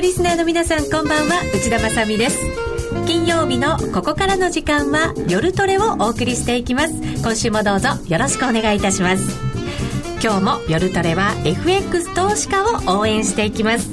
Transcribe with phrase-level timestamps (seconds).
[0.00, 1.42] のリスナーの皆さんこんばんは。
[1.54, 2.38] 内田まさです。
[3.06, 6.94] 金曜日のここからの時間は夜トレをお送りしていきます。
[6.94, 9.38] 今週もどうぞよろしくお願いいたします。
[10.22, 13.90] 今日も夜トレは FX 投資家を応援していきます。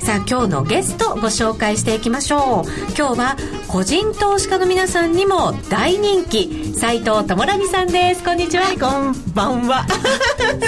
[0.00, 2.70] さあ今日のゲストご紹介していきましょう。
[2.96, 3.36] 今日は
[3.70, 6.74] 個人投資家の皆さんにも大人気。
[6.74, 8.24] 斉藤智美さんです。
[8.24, 9.86] こんにちは、はい、こんばんは。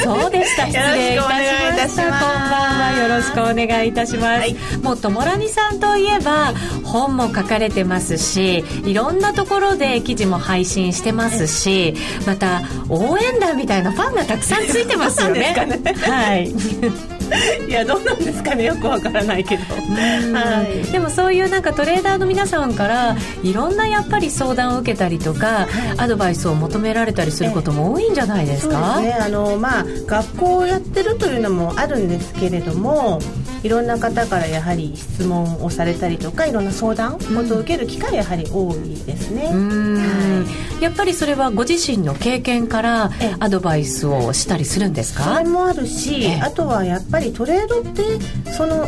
[0.05, 0.67] そうでした。
[0.67, 2.03] 失礼いたしました。
[2.03, 2.93] こんばんは。
[3.03, 11.95] よろしくお願いいたします、はい、もう智美さんといえば本も書かれてますしいろんなところで記事も配信してますし
[12.27, 15.41] また応援団みたいなファンがたくさんついてますよね。
[15.83, 15.95] ね。
[15.95, 17.12] はい
[17.69, 33.21] いやどうなんですかねよくわからないけど、はい、でもそういうなんかトレーダーの皆さんからいろんなやっぱり相談を受けたりとか、アドバイスを求められたりすることも多いんじゃないですか、ね、あのまあ学校をやってるというのもあるんですけれども
[33.63, 40.45] いろんな方からやはり質問をされたりとかいろんな相談事を受ける機会やはり多いですね、は
[40.81, 45.25] い、やっぱりそれはご自身の経験からアドバイスをしたりするんですか？
[45.25, 48.21] それもあるしあとはやっぱりトレードって
[48.53, 48.87] その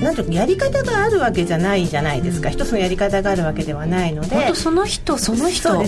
[0.00, 4.54] なんてやり方があるわけじゃないじゃないですか、うん、一つのやり方があるわけではないので。
[4.54, 5.84] その人その人の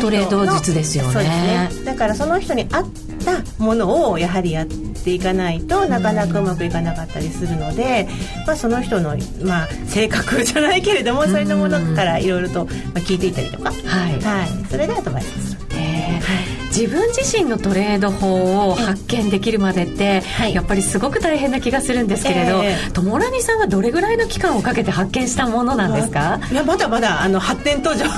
[0.00, 2.86] トレード術ですよね、ね、だからその人に合っ
[3.24, 8.08] たものをやはりやっていかないとなかなかうまくいかなかったりするので、
[8.46, 15.56] まあ、その人の、まあ、性格じゃないけれどもそういったものからいろいろと、まあ、聞いていたりとか、はい、はい、それでアドバイスす。
[15.56, 16.51] る。
[16.74, 26.40] 自分自身のトレード法を発見できるまでって、はい、やっぱりすごく大変な気がするんですけれど、えー、友達さんはどれぐらいの期間をかけて発見したものなんですか？
[26.50, 28.04] いやまだまだあの発展途上。
[28.04, 28.08] 友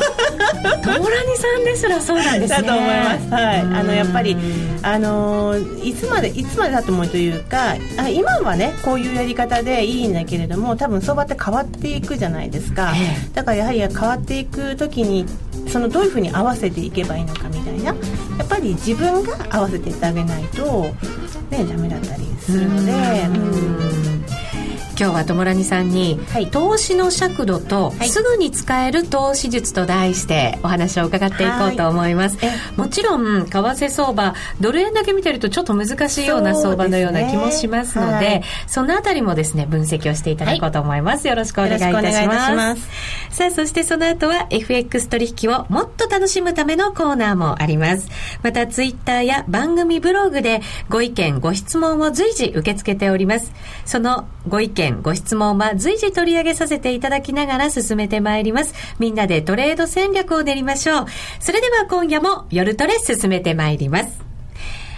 [0.85, 2.63] 達さんですらそうなんですね。
[2.63, 3.29] だと思います。
[3.35, 3.61] はい。
[3.61, 4.37] あのやっぱり
[4.83, 15.27] あのいつまでいつまでだと思うというかあ今はねこういうやり方でいいんだけれども多分相場って変わっていくじゃないですか、えー、だからやはり変わっていく時に
[15.69, 20.83] そのどういうふうに合わせていけばいいのかみたいなやっぱり自分が合わせていってあげないと
[21.51, 24.14] ねダメだったりするのでうん。
[24.97, 42.89] 今日は友ラさんに、はい、投資の尺度と、すぐに使える投資術と題してお話を伺っていこうと思います、はい、もちろん為替相場ドル円だけ見てるとちょっと難しいような相場のような気もしますので、ねはい、そのあたりもですね分析をしていただこうと思います、よろしくお願いいたします。
[43.31, 48.09] さあそしてその後は FX 取引をもっと楽しむためのコーナーもあります。
[48.43, 53.53] またツイッターや番組ブログでご意見ご質問を随時受け付けております。
[53.85, 58.75] そのご意見見、ご質問は随時取り上げさせていただきながら進めてまいります。
[58.99, 61.07] みんなでトレード戦略を練りましょう。
[61.41, 64.34] それでは今夜も夜トレ進めてまいります。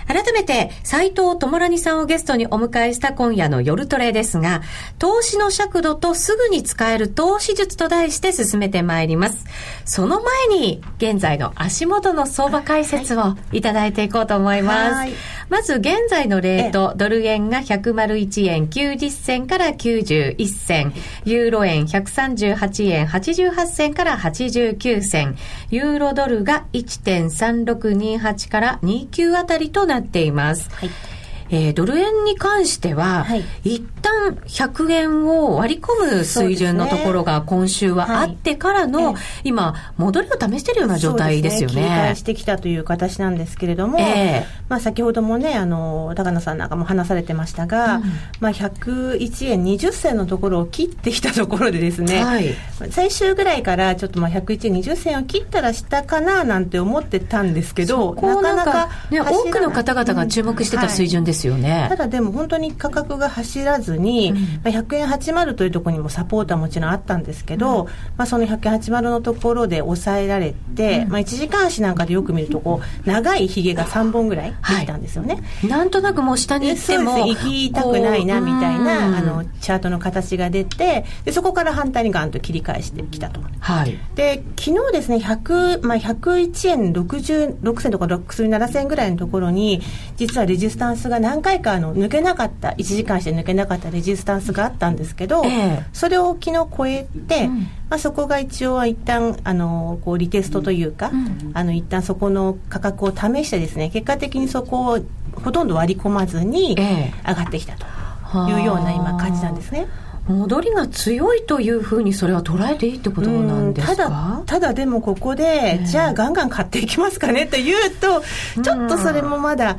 [0.06, 4.62] 改めて、斉藤智蘭さんをゲストにお迎えした今夜の夜トレですが、
[4.98, 9.44] 投資の尺度とすぐに使える投資術と題して進めてまいります。
[9.84, 15.12] その前に、現在の足元の相場解説をいただいていこうと思います。
[15.48, 20.92] まず、現在のレート、ドル円が101円90銭から91銭、
[21.24, 25.36] ユーロ円138円88銭から89銭、
[25.70, 30.70] ユーロドルが1.3628から29あたりとななっています。
[30.74, 31.05] はい
[31.50, 41.82] えー、ドル円に関しては、はい、一旦100円を割り込む水準のところが今週はあってからの、ねはい、今、戻りを試しているような状態ですよね。
[41.82, 41.88] ね。
[41.88, 48.02] 返してきたという形なんですけれども、えー、まあ、先ほどもね、あの、高野さんなんかも話されてましたが、うん、
[48.40, 52.54] まあ、101円20銭のところを切ってきたところでですね、はい、
[52.90, 61.86] 先週ぐらいからちょっとまあ101円20銭を切ったら下かななんて思ってたんですけど、なかなか、ね、多くの方々が注目してた水準ですですよね。
[61.88, 75.34] ただでも本当に価格が走らずに、うん、まあ、100円80というところにもサポートはもちろんあったんですけど、うん、まあ、その100円80のところで抑えられて、うん、まあ、1時間足なんかでよく見るとこう長いひげが3本ぐらいできたんですよね。
[75.34, 83.40] はい、なんとなくもう下に行っても行きたくないなみたいなあのチャートの形が出てでそこから反対にガンと切り返してきたと。
[83.60, 89.82] はい、で昨日ですね100、まあ、101円66銭とか67銭ぐらいのところに
[90.16, 97.58] 実はレジスタンスが何回かあの抜けなかった1時間して抜けなかったレジスタンスがあったんですけど、えー、それを昨日超えて、うん、
[97.90, 104.98] まあ、そこが一応は一旦あのこうリテストというか、うん、あの一旦そこの価格を試してですね結果的にそこを
[105.32, 109.88] ほとんど割り込まずに上がってきたというような今感じなんですね。
[110.28, 113.96] 戻りが強いというふうにそれは捉えていいってことなんですか？
[113.96, 118.22] ただただでもここで、じゃあガンガン買っていきますかねっていうと
[118.62, 119.78] ちょっとそれもまだ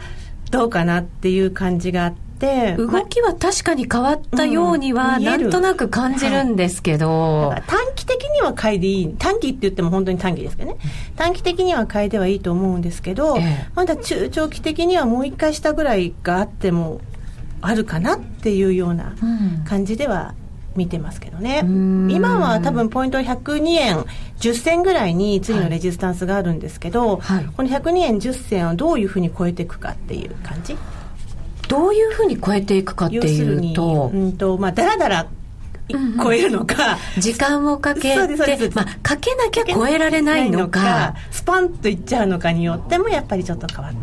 [0.51, 10.77] どうかなっていう感じがあってて動きは確かに変わったようには、なんとなく感じるんですけど、はい、短期的には買いでいい短期って言っても本当に短期ですけどね。
[11.15, 17.01] 短期的には買いではいいと思うんですけど、ええ、まだ中長期的にはもう一回下ぐらいがあっても
[17.61, 19.15] あるかなっていうような
[19.65, 20.35] 感じでは
[20.77, 21.59] 見てますけどね。
[22.09, 24.05] 今は多分ポイント102円
[24.39, 30.77] 10銭ぐらいに次のレジスタンスがあるんですけど、はい、この102円10銭をどういうふうに超えていくかっていう感じ？
[31.67, 34.11] どういうふうに超えていくかっていうと。
[34.13, 35.27] うんとまあだらだら
[36.21, 38.17] 超えるのか、時間をかけて、
[38.75, 41.15] まあ、かけなきゃ超えられないのか。
[41.31, 43.97] スパンといっちゃうのかによってもやっぱりちょっと変わって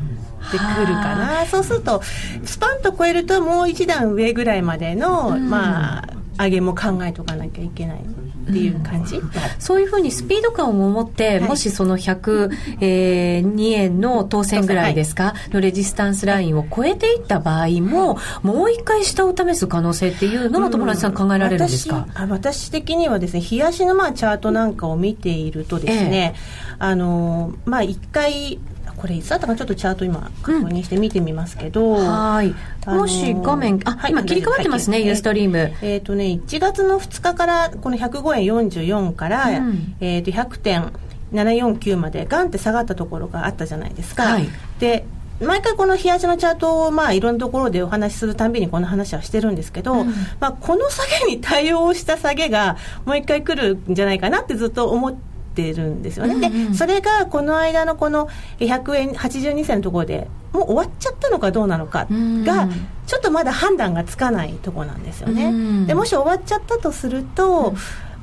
[0.51, 1.45] くるかな。
[1.45, 2.03] そうすると
[2.45, 8.01] スパンと超えるともう一段上ぐらいまでの、まあ上げも考えとかなきゃいけない
[8.45, 28.59] っていう感じ、うん、そういうふうにスピード感を持って、はい、もしその102円の当選ぐらいですか、はい、のレジスタンスラインを超えていった場合も、もう一回下を試す可能性っていうのも友達さん考えられるんですか、うん、私的にはですね冷やしのまあチャートなんかを見ているとですね、ええ、あのまあ一回
[29.05, 32.55] これいつだったかちょっとチャート今確認して見てみますけど、うん、はい
[32.87, 35.75] もし画面あ、はい、今切り替わってますね、ユーストリーム。
[35.83, 40.93] えっ、ー、とね1月の2日からこの105円44から、うん、えっ、ー、と100点
[41.35, 44.49] 749までガンって下がったところがあったじゃないですか、はい、
[44.79, 45.05] で
[45.39, 58.29] 毎回この冷やしのチャートをまあいろんなところでお話しするたんびにこの話はしてるんですけど、うん、まあこの下げに対応した下げがもう一回来るんじゃないかなってずっと思ってってるんですよね、うんうん、でそれがこの間のこの
[58.59, 62.69] 100円82銭のところでもう終わっちゃったのかどうなのかが、
[63.07, 67.75] ちょっとまだ判断がつかないところなんですよね、うん、でもし終わっちゃったとすると、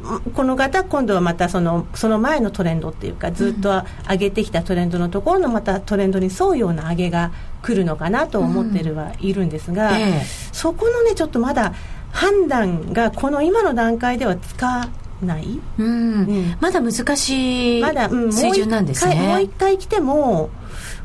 [0.03, 7.31] うん、この方今度はまたそのその前のトレンドっていうかずっと上げてきたトレンドのところのまたトレンドに沿うような上げが
[7.61, 9.95] 来るのかなと思ってるはいるんですが、うん。
[9.97, 11.73] ええ、そこのねちょっとまだ
[12.11, 14.89] 判断がこの今の段階ではつか
[15.23, 20.49] ない、うん、うん、まだ難しい水準なんですね、もう一回来ても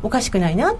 [0.02, 0.76] おかしくないなっ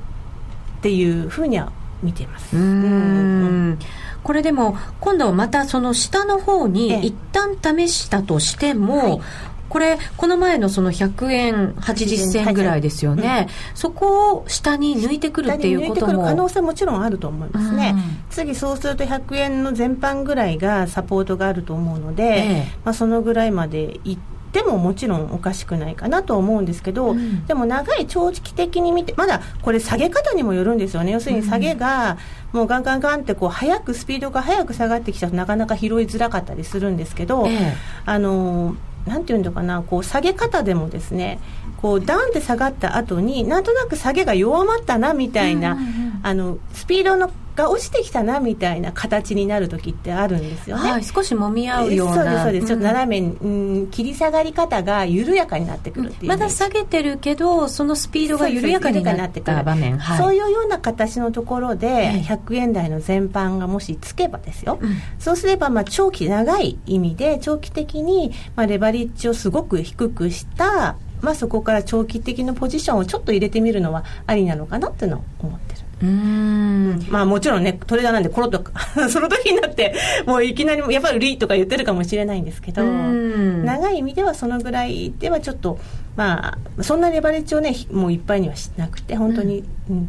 [0.82, 1.72] ていうふうには
[2.02, 2.56] 見ています。
[2.56, 3.78] うん。
[4.22, 9.20] これでも今度またその下の方に一旦試したとしても、はい
[9.68, 16.24] これ、この前のその100円80銭ぐらいですよね、うん、そこを下に抜いてくるっていうことも。
[16.24, 24.36] 可能性もちろんあると思いますね、うん、次、そうすると100円の全般ぐらいがサポートがあると思うので、ええ、まあ、そのぐらいまでいって。
[24.56, 31.12] でももちろんおかしくないかなと思うんですけど、うん、でも長い長期的に見てまだこれ下げ方にもよるんですよね。
[31.12, 32.16] 要するに下げが
[32.54, 37.74] もうガンガンガンってこう早くスピードが速く下がってきちゃうとなかなか拾いづらかったりするんですけど、ええ、
[38.06, 41.38] あのーなんていうのかなこう下げ方でもですね
[41.76, 45.78] こうダウンって下がった後になんとなく下げが弱まったなみたいな、
[46.22, 52.14] あのスピードのが落ちてきたなみたいな形になる時ってあるんですよね、はい、少しもみ合うような。
[52.14, 59.56] そうですそうです、ちょっと斜めに、うん、切り下がり方が緩やかになってくるっていう、まだ下げてるけどそのスピードが緩やかになってくる。
[59.64, 75.65] 場面はい、そういうような形のところで100円台の全般がもしつけばですよ、うん、そうすればまあ長期長い意味で長期的にまあレバリッジをすごく低くしたまあ、そこから長期的なポジションをちょっと入れてみるのはありなのかなっていうのを思ってる。
[76.02, 77.06] うん。
[77.08, 78.62] まあもちろんねトレーダーなんでコロッと
[79.08, 79.94] その時になって
[80.26, 85.78] もういきなりやっぱり売りとか言ってるかもしれないんですけど長い意味ではそのぐらいではちょっと
[86.16, 90.08] まあそんなレバレッジをねもういっぱいにはしなくて本当に、うん、うん、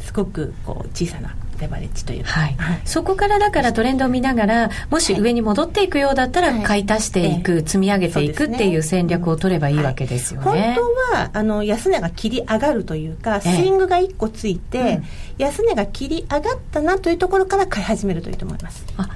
[0.00, 15.04] すごくこう小さなレバレッジというはい、はい、そこからだからトレンドを見ながらもし上に戻っていくようだったら買い足していく、はい、積み上げていくっていう戦略を取ればいいわけですよね、はい、本当はあの安値が切り上がるというかスイングが1個ついて、ええうん、
[15.38, 18.84] 安値が切り上がったなというところから買い始めるといいと思います。
[18.96, 19.08] あ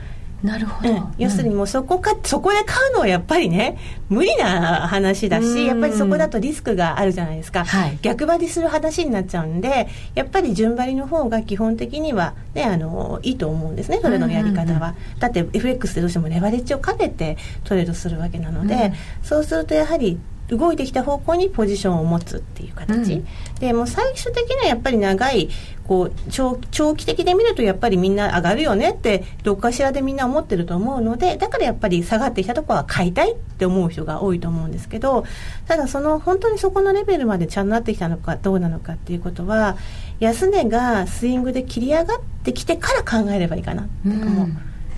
[0.43, 3.78] なるほど、うん、要するにもうそこか、そこで買うのはやっぱりね
[4.09, 23.26] 無理な話だしやっぱりそこだとリスクがあるじゃないですか、はい、逆張りする話になっちゃうんでやっぱり順張りの方が基本的には、ね、あのいいと思うんですねそれのやり方は、だって FX ってどうしてもレバレッジをかけてトレードするわけなので、うん、そうするとやはり動いてきた方向にポジションを持つっていう形、うん、
[23.59, 25.49] でもう最終的にはやっぱり長い
[25.87, 35.25] こう長長期的で見るとやっぱりみんな上がるよねってどっかしらでみんな思ってると思うのでだからやっぱり下がってきたところは買いたいって思う人が多いと思うんですけど
[35.67, 39.76] ただその本当にそこのレベルまでちゃんとなってきたのかどうなのかっていうことは
[40.19, 44.49] 安値がスイングで切り上がってきてから考えればいいかなって思う。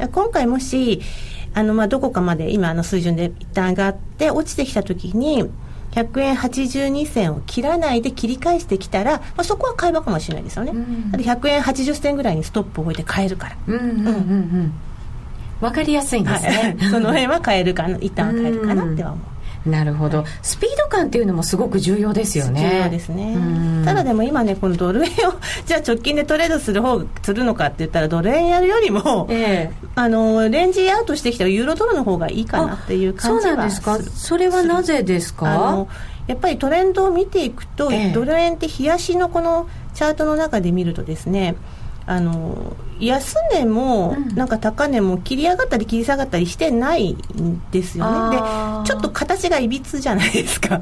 [0.00, 1.00] うん、今回もし
[1.55, 5.49] あのまあどこかまで今の水準で一旦上がって落ちてきた時に
[5.93, 13.57] 100円82銭を切らないで切り返してきたら、まあ、そこは買い場かもしれないですよね、うん、だって100円80銭ぐらいにストップを置いて買えるから。
[13.67, 14.73] うんうんうんうん
[15.61, 19.25] 分かりやすいんですね、はい、 その辺は買えるかな一旦は買えるかなっては思う
[19.70, 22.60] なるほど、はい、スピード感っていうのもすごく重要ですよね。
[22.70, 23.37] 重要ですね。
[23.84, 25.34] ただでも今ねこのドル円を
[25.66, 33.98] じゃあ直近でトレードする方するのかって言ったらドル円やるよりも、えー、あのレンジアウトしてきたユーロドルの方がいいかなっていう感じはそうなんですか？
[34.14, 35.87] それはなぜですか？
[36.26, 41.54] やっぱりトレンドを見ていくと、えー、ドル円って冷やしのこのチャートの中で見るとですね
[42.11, 48.43] あの安値も、なんか高値も切り上がったり切り下がったりしてないんですよね、で
[48.87, 50.81] ちょっと形がいびつじゃないですか、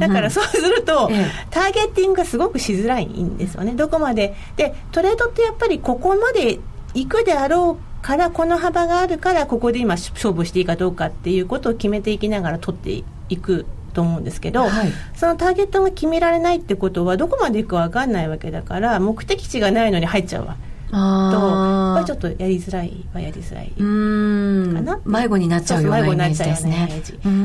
[0.00, 1.10] だからそうすると、
[1.50, 6.58] ターゲッティングがすごくしづらいんですよね、どこまで、でトレードってやっぱりここまで
[6.94, 20.56] 行くであろうから、この幅があるから、ここで今、勝負していいかどうかっていうことを決めていきながら取っていくと思うんですけど、はい、そのターゲットが決められないってことはどこまで行くか分かんないわけだから目的地がないのに入っちゃうわ。
[20.90, 25.00] とやっちょっとやりづらいはやりづらいかな。
[25.04, 27.02] 迷子になっちゃうようなイメージですね。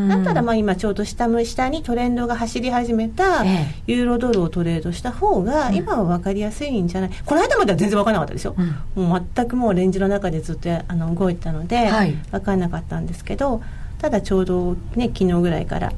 [0.07, 3.43] だったらまあ今ちょうど下下にトレンドが走り始めた
[3.85, 8.55] ユーロドルをトレードした方が今は分かりやすいんじゃない、この間までは全然分からなかったですよ、
[8.95, 11.89] うん、もう全くもうレンジの中でずっとあの動いてたので
[12.31, 13.61] 分からなかったんですけど、
[13.97, 15.91] ただちょうどね昨日ぐらいから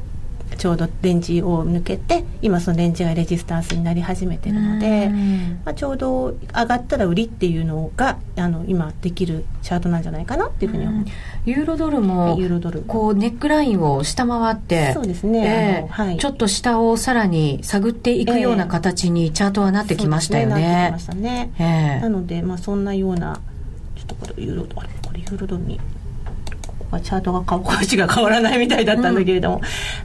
[0.58, 5.10] ちょうどレンジを抜けて今そのレンジがレジスタンスになり始めてるので、
[5.66, 11.06] まあ、ちょうど上がったら売りっていうのがあの今できるチャートなんじゃないかなっていうふうに思う。
[11.46, 12.82] ユーロドルもユーロドル。
[12.82, 20.56] こうネックラインを下回ってそうですね、えーはい、ちょっと下をさらに探っていくような形にチャートはなってきましたよね。
[20.56, 20.62] ね。
[20.62, 23.40] なってきましたね、えー、なので、まあ、そんなような
[23.96, 25.80] ちょっとこれユーロあれこれユーロドルに
[27.02, 29.62] チャートが顔形が変わらないみたいだったんだけれども、うん、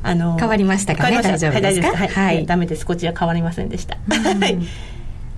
[0.06, 1.22] あの変わりましたかね？
[1.22, 1.96] 大丈夫ですか？
[1.96, 2.86] はい、はい、ダメです。
[2.86, 4.58] こっちは変わりませんでした、はい。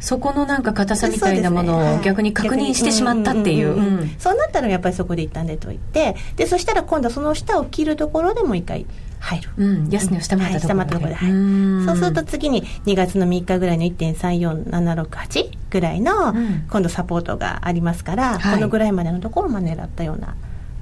[0.00, 4.08] そこのなんか硬さみたいなものを逆に確認してしまったっていう。
[4.18, 8.86] そうなったらやっぱりそこで一旦出といて、で、そしたら今度はその下を切るところでもう一回
[9.20, 16.34] 入る、うん、安値を下回ったところで,、はい、そうすると次に2月の3日ぐらいの1.34768ぐらいの、
[16.70, 20.34] 今度サポートがありますから、このぐらいまでのところを狙ったような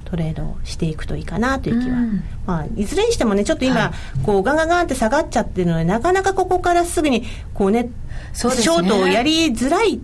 [0.09, 7.23] トレードをしていくといいかなという気は、うん、まあ、いずれにしてもねちょっと今、はい、こうガンガンガンって下がっちゃってるのでなかなかここからすぐに
[7.53, 7.89] こうねね。
[8.33, 9.99] ショートをやりづらい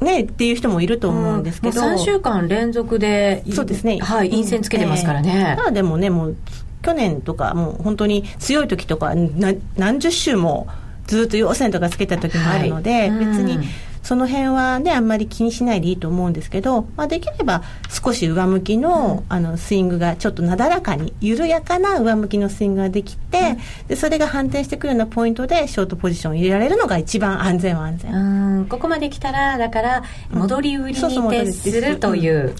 [0.00, 6.36] ね、っていう人もいると思うんですけど、うん、3週間連続でそうですね、はい、陰線つけてますからね、えー、ただでもねもう
[6.80, 9.12] 去年とかもう本当に強い時とか
[9.76, 10.68] 何十週も
[11.06, 13.58] ずっと陽線とかつけた時もあるので、はい、別に
[14.02, 28.14] その辺はねあんまり気にしないでいいと思うんですけど、まあ、できれば少し上向きの,、あのスイングがちょっとなだらかに緩やかな上向きのスイングができて、でそれが反転してくるようなポイントでショートポジションを入れられるのが一番安全は安全。
[28.14, 28.66] うん。
[28.66, 32.54] ここまで来たらだから戻り売りに徹するという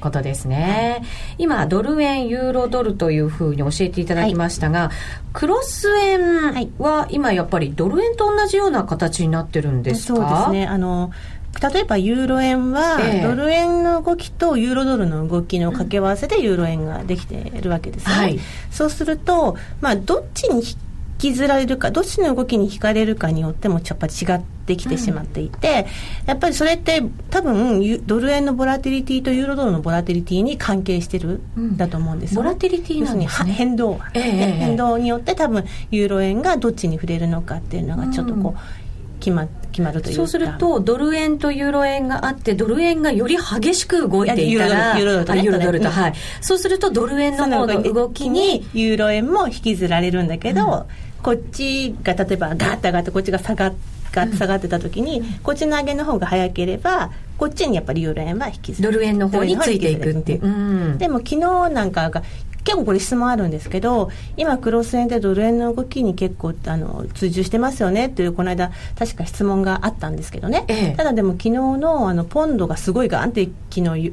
[0.00, 1.02] ことですね、
[1.38, 4.90] 今ドル円ユーロドルというふうに教えていただきましたが、はい、
[5.32, 10.16] クロス円は今やっぱりドル円と同じような形になってるんですか？
[10.16, 11.12] そうですねあの
[11.60, 18.38] 例えばユーロ円は、ドル円の動きとユーロドルの動きの掛け合わせでユーロ円ができているわけですね、はい、
[18.70, 20.76] そうすると、まあ、どっちに引
[21.18, 25.86] きずられるかどっちの動きに引かれるかによってもやっぱり違ってきてしまっていて、
[26.22, 33.52] うん、やっぱりそれって多分ドル円のボラティリティとユーロドルのボラティリティに関係してるんだと思うんです、ボラティリティなんですね。
[33.52, 34.22] 変動、えー、
[34.56, 38.89] 変動によって多分ユーロ円がどっちに触れるのかっていうのがちょっとこう、
[39.20, 50.84] 決ま決まるというそうするとドル円とユーロ円があってドル円がより激しく動いていたらユーロドルと、ね、ドルと、はい、そうするとドル円の方の動きにユーロ円も引きずられるんだけど、うん。
[51.22, 53.72] こっちが例えばガッと上がってこっちが下が
[54.12, 58.90] が下がってた時に、うん、こっちの上げの方が早ければこっちにやっぱりユーロ円は引きずる。
[58.90, 60.48] ドル円の方についていくっていう、う
[60.94, 62.22] ん、でも昨日なんかが
[62.64, 74.12] 結構これ質問あるんですけど今クロス円でドル円の動きに結構あの追従してますよねっていうこの間確か質問があったんですけどね、ええ、ただでも昨日のあのポンドがすごいガンって昨日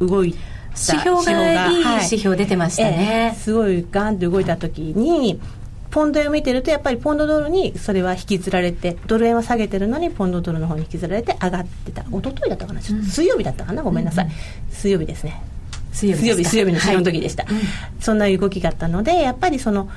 [0.00, 0.38] 動いて
[0.78, 1.78] 指標がいい。
[1.78, 3.34] 指標出てましたね、はいえ。
[3.34, 5.40] すごいガンって動いた時に
[5.90, 12.02] ポンド円を見てるとやっぱりポンドドルにそれは引きずられてドル円は下げてるのにポンドドルの方に引きずられて上がってた。
[12.02, 13.82] 一昨日だったかな、うん、水曜日だったかな？
[13.82, 14.32] ごめんなさい、うん、
[14.70, 15.40] 水曜日ですね
[15.96, 17.54] 水曜日水曜日水曜日のの時でした、はい、
[18.00, 19.88] そんな動きがあったのでやっぱりその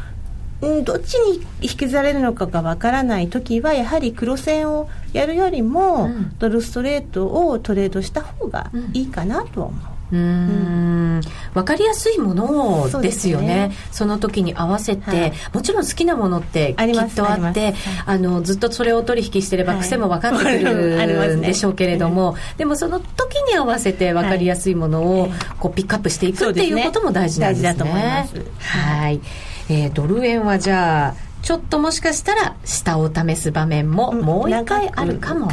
[0.62, 9.94] うん、どっちに引きずられるのかがわからない時はやはり黒線をやるよりも、ドルストレートをトレードした方がいいかなとは思う。
[9.94, 11.21] うん分
[11.65, 15.89] かりやすいものですよね、ね、その時に合わせて、はい、もちろん。
[15.89, 17.73] 好きなものってきっとあって
[18.05, 21.41] あのずっとそれを取引してれば癖も分かってくるん。
[21.41, 27.53] でしょうけれども、ね、でもその時に合わせて分かりやすいものをこうピックアップしていくっていうことも大事なん。
[27.53, 28.45] ですね。
[28.59, 29.22] はい、
[29.69, 35.50] えー、ドル円はじゃあちょっともしかしたら下を試す場面ももう一回あるかも、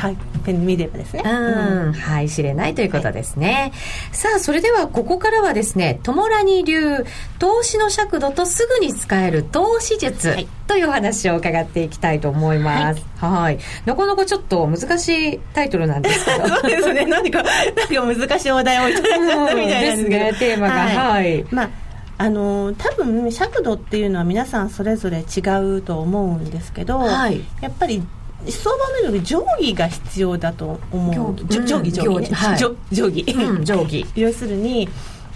[0.46, 7.06] うん、見ればですね、うん、はい、知れないということですね、はい、さあそれではここからはですねトモラニ流
[7.38, 13.02] 投資の尺度とすぐに使える投資術、はい、という話を伺っていきたいと思います。
[13.18, 13.58] はい。
[13.84, 16.48] なかなかちょっと難しいタイトルなんですけど。
[16.56, 17.06] そうですね。
[17.06, 20.74] 何か何か難しいお題をいただいたみたいなんですね、テーマが。
[20.74, 21.85] はい、まあ
[22.18, 25.40] あの多分尺度っていうのは皆さんそれぞれ違
[25.76, 28.02] うと思うんですけど、はい、やっぱり
[28.48, 31.36] 相場のより定規が必要だと思う。
[31.36, 34.06] 定規定規、はい、定規、うん、定規。
[34.16, 34.88] 要するに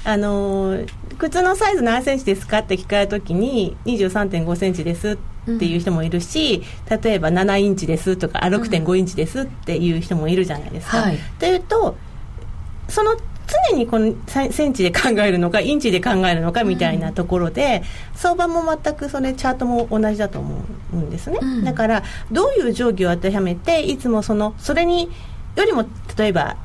[0.04, 0.78] あの
[1.18, 5.18] 靴のサイズ何センチですかって聞かれた時に23.5センチです
[5.50, 10.98] っていう人もいるし、うん、例えば7インチですとか6.5インチですっていう人もいるじゃないですか。
[10.98, 11.96] はい、というと
[12.88, 13.16] その
[13.70, 17.82] 常にこのセンチで考えるのかインチで考えるのかみたいなところで、
[18.12, 25.10] うん、相場も全くそれチャートも同じだと思うんですね、うん、だからどういう定規を当てはめていつもそのそれに
[25.56, 25.84] よりも
[26.16, 26.56] 例えば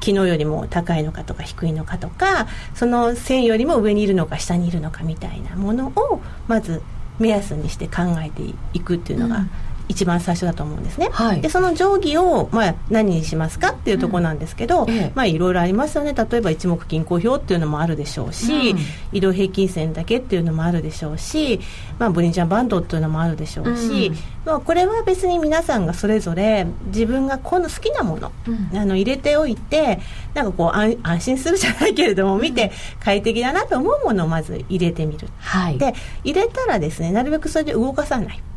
[0.00, 6.82] 昨日よりも高いのかとか低いのかとかその線よりも上にいるのか下にいるのかみたいなものをまず
[7.20, 8.42] 目安にして考えて
[8.72, 9.50] いくっていうのが、うん
[9.92, 16.14] 一番最初だと思うんですね、はい、でその定規を、まあ、何にしますかっていうところなんですけど、うんええ、まあいろいろありますよね。
[16.14, 18.78] 例えば一目均衡表っていうのもあるでしょうし、うん、
[19.12, 21.60] 移動平均線だけっていうのもあるでしょうし、
[21.98, 28.32] まあ、ブリンジャーバンドっていうのもあるでしょうし、うん、まあ、これは別に皆さんがそれぞれ自分がこの好きなもの,、
[28.74, 30.00] あの入れておいて
[30.34, 38.51] なんかこう安安心するじゃないけれども見て快適だなと思うものをまず入れてみる、はい、で入れたらですねなるべくそれで動かさない、うん、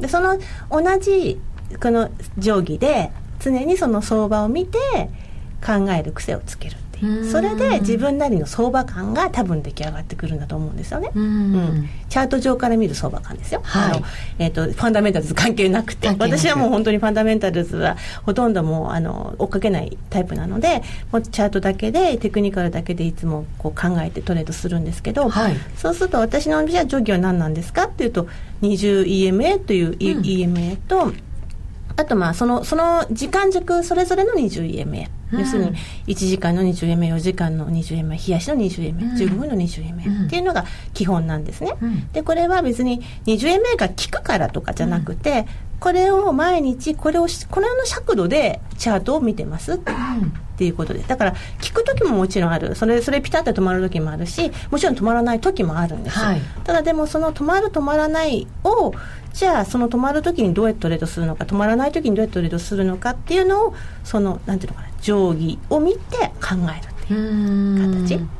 [0.00, 0.38] でその
[0.70, 1.40] 同じ
[1.80, 4.78] この定規で常にその相場を見て
[5.64, 6.76] 考える癖をつける。
[7.30, 14.06] それで自分なりの相場感が多分出来上がってくるんだと思うんですよね、うん、チャート上から見る相場感ですよ、はい、あの
[14.38, 16.08] えーと、ファンダメンタルズ関係なくて。
[16.18, 20.82] 私はもう本当にファンダメンタルズはほとんどもうあの追っかけないタイプなので
[21.12, 28.28] もうチャートだけでテクニカルだけでいつもこう考えてトレードするんですけど、はい、そうすると私のじゃあ定規は何なんですかっていうと
[28.62, 31.12] 20EMA という EMA と、
[31.98, 45.46] あとまあそのその時間軸それぞれの 20EMA、うん、要するに1時間の 20EMA4 時間の 20EMA 冷やしの 20EMA15、うん、分の 20EMA、っていうのが基本なんですね、うん、でこれは別に 20EMA が効くからとかじゃなくて、
[45.80, 49.78] これを毎日これをこのような尺度でチャートを見てます、っ
[50.58, 51.02] ていうことで。
[51.02, 51.08] す。
[51.08, 52.74] だから、聞く時ももちろんある。
[52.74, 56.24] それ、それピタッと止まる時もあるし、もちろん止まらない時もあるんですよ。
[56.26, 58.92] はい、ただでも、その止まる止まらないを、
[59.38, 68.37] じゃあ、その止まる時にどうやってトレードするのか、止まらない時にどうやってトレードするのかっていうのを、その、なんていうのかな、定規を見て考えるっていう形。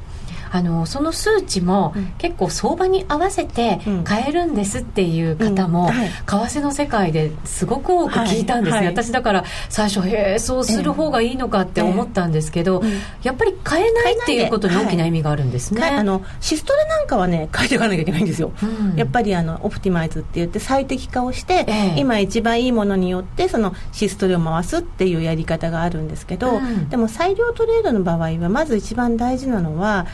[0.51, 12.83] あのその数値も結構相場に合わせて買えるんですっていう方も、為替の世界ですごく多く聞いたんですね、私だから最初へえそうする方がいいのかって思ったんですけど、
[13.23, 30.07] やっぱり買えないっていうことに大きな意味があるんですね、あのシストレなんかはね変えていかなきゃいけないんですよ、うん、やっぱりあのオプティマイズって言って最適化をして、えー、今一番いいものによってそのシストレを回すっていうやり方があるんですけど、うん、でも裁量トレードの場合はまず一番大事なのは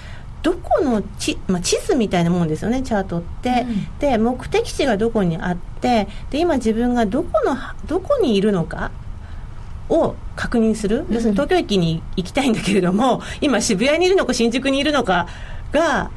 [0.44, 8.92] どこの地,、まあ、地図みたいなもんですよねチャートって、うん、で目的地がどこにあってで今自分がどこのどこにいるのか
[9.88, 15.28] を確認する、要するに東京駅に行きたいんだけれども今渋谷にいるのか新宿にいるのか
[15.72, 16.10] が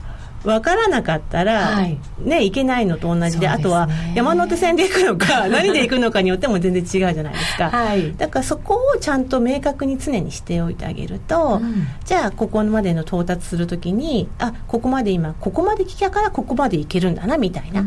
[0.48, 7.70] 分からなかったら、はい、ね、行けないのと同じで、あとは山手線で行くのか、 何で行くのかによっても全然違うじゃないですか。
[7.70, 17.84] はい、だからそこをちゃんと明確に常にしておいてあげると、うん、じゃあ、ここまでの到達するときに、あ、ここまで今、ここまで来たからここまで行けるんだな、みたいな、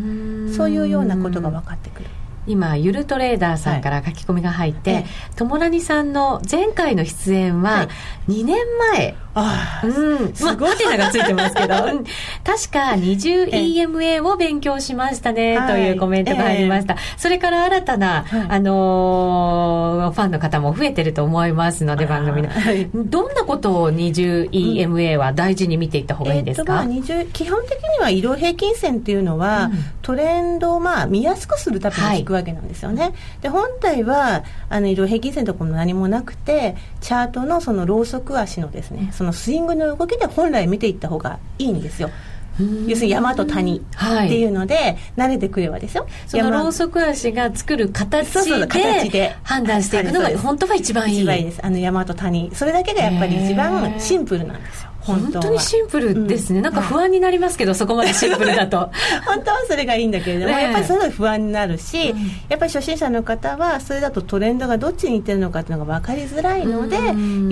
[0.54, 2.10] そういうようなことが分かってくる。
[2.46, 5.04] 今ゆるトレーダーさんから書き込みが入って、
[5.36, 7.88] 友成さんの前回の出演は
[8.28, 8.56] 2年
[8.92, 10.34] 前、ああ、うん。
[10.34, 10.56] すごい。
[10.56, 11.74] まあ、ハテナがついてますけど、
[12.44, 16.96] 確か 20EMA を勉強しましたね、というコメントが入りました。
[17.16, 22.48] それから新たな、あのファンの方も増えてると思いますので、番組の。
[22.94, 29.70] どんなことを 20EMA は大事に見ていった方がいいですか、えー、基本的には移動平均線っていうのは、
[30.02, 33.12] トレンドをまあ見やすくするために聞くわけなんですよね。
[33.42, 42.10] で、本体は、あの、移動平均線とかも何もなくて、チャートのそのローソク足のですね、そのスイングの動きで本来見ていった方がいいんですよ。
[42.86, 43.82] 要するに山と谷っ
[44.28, 46.06] ていうので、はい、慣れてくればですよ。
[46.26, 48.44] そのローソク足が作る形
[49.08, 51.20] で判断していくのが本当は一番いい。
[51.20, 51.60] 一番いいです。
[51.64, 52.50] あの山と谷。
[52.54, 58.90] それだけがやっぱり一番シンプルなんですよ本当にシンプルですね、うん、なんか不安になりますけど、そこまでシンプルだと。
[59.26, 66.98] 本当はそれがいいんだけれども、ね、やっぱりそれは不安になるし、うん、やっぱり初心者の方はそれだとトレンドがどっちにいってるのかっていうのが分かりづらいので、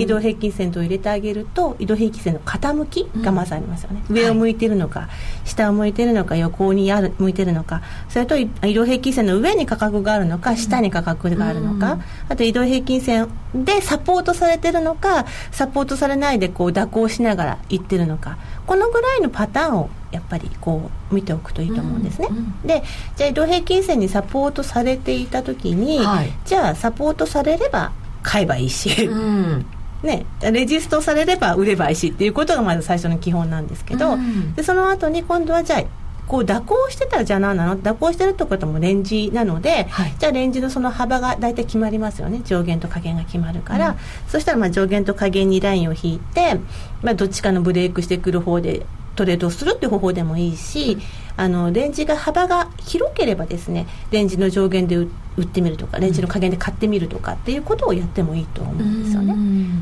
[0.03, 5.09] 移動平均線と入れてあげると移動平均線の傾きがまずありますよね、上を向いてるのか、はい、
[5.49, 7.83] 下を向いてるのか横にある向いてるのか。
[8.09, 18.37] それと移動平均線の上に価格があるのか下に価格があるのか、あと移動平均線でサポートされてるのかサポートされないでこう蛇行しながらいってるのか。
[18.67, 22.29] このぐらいのパターンをやっぱりこう見ておくといいと思うんですね。
[22.31, 22.83] うんうん、で
[23.17, 29.67] じゃあ移動平均線にサポートされていた時に、はい、じゃあサポートされれば買えばいいし、うん、
[30.03, 35.83] ね、レジストされれば売ればいいしっていうことがまず最初の基本なんですけど、うん、でその後に今度はじゃあ
[36.29, 37.83] こう蛇行してたらじゃあ何なの？
[37.83, 42.43] 蛇行してるってこともレンジなので、はい、じゃあレンジのその幅が大体決まりますよね。
[42.45, 43.97] 上限と下限が決まるから、うん、
[44.29, 46.61] そしたらまあ上限と下限にラインを引いて、
[47.03, 48.85] まあ、どっちかのブレイクしてくる方で
[49.17, 51.01] トレードするっていう方法でもいいし、うん、
[51.39, 55.09] あのレンジが幅が広ければですねレンジの上限で売
[55.41, 59.35] ってみるとかレンジの加減で買ってみるとかっていうことをやってもいいと思うんですよね。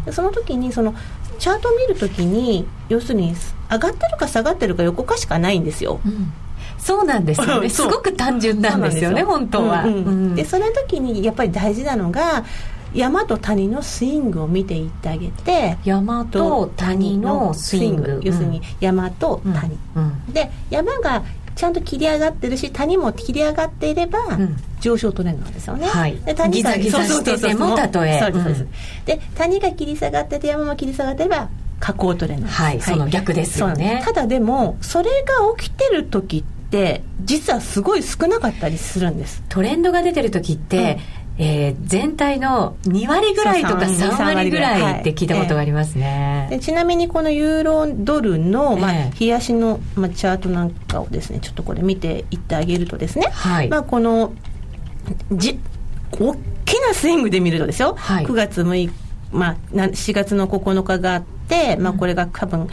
[0.06, 0.94] うん、その時にその
[1.38, 3.34] チャートを見るときに要するに
[3.70, 5.98] 上がってるか下がってるか横かしかないんですよ。
[6.04, 6.30] うん。
[6.78, 7.70] そうなんですよね。
[7.70, 9.84] すごく単純なんですよね、本当は。
[9.84, 12.44] うんうん、で、その時にやっぱり大事なのが、
[12.94, 18.20] 山と谷のスイングを見ていってあげて山と谷のスイング。
[18.22, 21.22] 要するに山と谷、うん、で山が
[21.56, 24.20] ちゃんと切り上がってるし谷も切り上がっていれば、
[24.80, 28.20] 上昇トレンドなんですよね、はい、で谷がギザギザしててもたとえ。
[28.20, 28.66] そうですそうです、
[29.06, 31.48] で谷が切り下がってて山も切り下がってれば
[31.80, 34.02] 下降トレンドはい、その逆ですよね。
[34.04, 39.42] ただでもそれが起きてる時って実はすごい少なかったりするんです。
[39.48, 54.32] トレンドが出てる時って、うん、えー、全体の2割ぐらいとか3割ぐらいって聞いたことがありますね、でちなみにこのユーロドルの、まあ、冷やしの、まあ、チャートなんかをですねちょっとこれ見ていってあげるとですね、はい、まあ、この
[55.32, 55.58] じ
[56.10, 58.92] 大きなスイングで見るとですよ、はい、9月6日
[59.32, 62.68] まあ、4月の9日があって、まあ、これが多分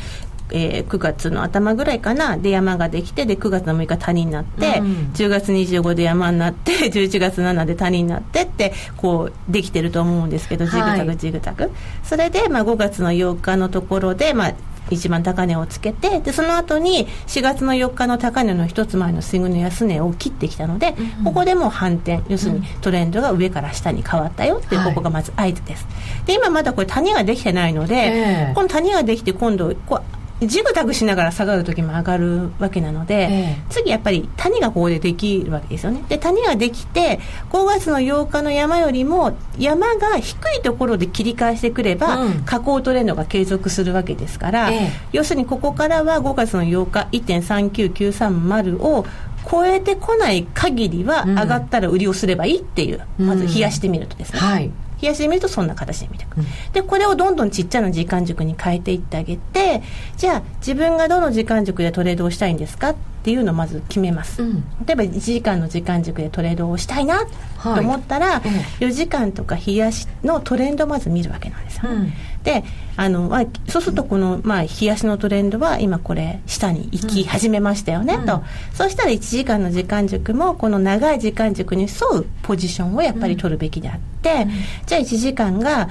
[0.51, 2.37] えー、9月の頭ぐらいかな。
[2.37, 11.71] で山ができてで9月の6日谷になって、うん、10月25で山になって 11月7で谷になってってこうできてると思うんですけどジグザグジグザグ、はい、
[12.03, 14.53] それで、まあ、5月の8日のところで、まあ、
[14.89, 25.87] 一番高値をつけてでその後に4月の4日の高値の一つ前のスイングの安値を切ってきたので、うん、ここでも反転要するにトレンドが上から下に変わったよっていう、ここがまず合図です、
[26.25, 36.03] で今まだこれ谷ができてないので、えー、この谷ができて今度こうジグザグしながら下がる時も上がるわけなので、ええ、次やっぱり谷がここでできるわけですよね。
[36.09, 37.19] で谷ができて
[37.51, 49.05] 5月の8日の山よりも山が低いところで切り返してくれば、うん、下降トレンドが継続するわけですから、え、要するにここからは5月の8日1.39930を
[49.49, 54.71] 超えてこない限りは上がったら売りをすればいいっていう、うん、まず冷やしてみるとですね、はい
[55.03, 59.83] 冷やしてみるとそんな形で見ていく、うん、でこれをどんどんちっちゃな時間軸に変えていってあげて
[60.15, 68.47] じゃあ自分がどの時間軸でトレードをしたいんですかっていうのをまず決めます、うん、例えば1時間の時間軸でトレードをしたいなと思ったら、は
[68.79, 72.63] い、4時間とか冷やしのトレンドをまず見るわけなんですよ、うん、で
[72.97, 78.43] あの、まあ、そうするとこの、まあ、冷やしのトレンドは今これ下に行き始めましたよね、と。
[78.73, 84.47] そうしたら1時間の時間軸もこの長い時間軸に沿うポジションをやっぱり取るべきであって、
[84.85, 85.89] じゃあ1時間が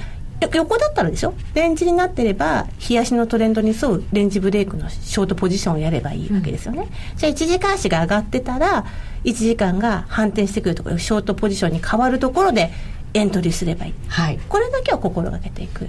[0.51, 1.33] 横だったらでしょ？
[1.53, 8.85] レンジになってれば冷やしのトレンドに沿うレンジブレイクのショートポジションをやればいいわけですよね、うん、じゃあ1時間足が上がってたら
[9.23, 12.71] 1時間が反転してくるところショートポジションに変わるところで
[13.13, 15.87] エントリーすればいい、はい、これだけは心がけていく。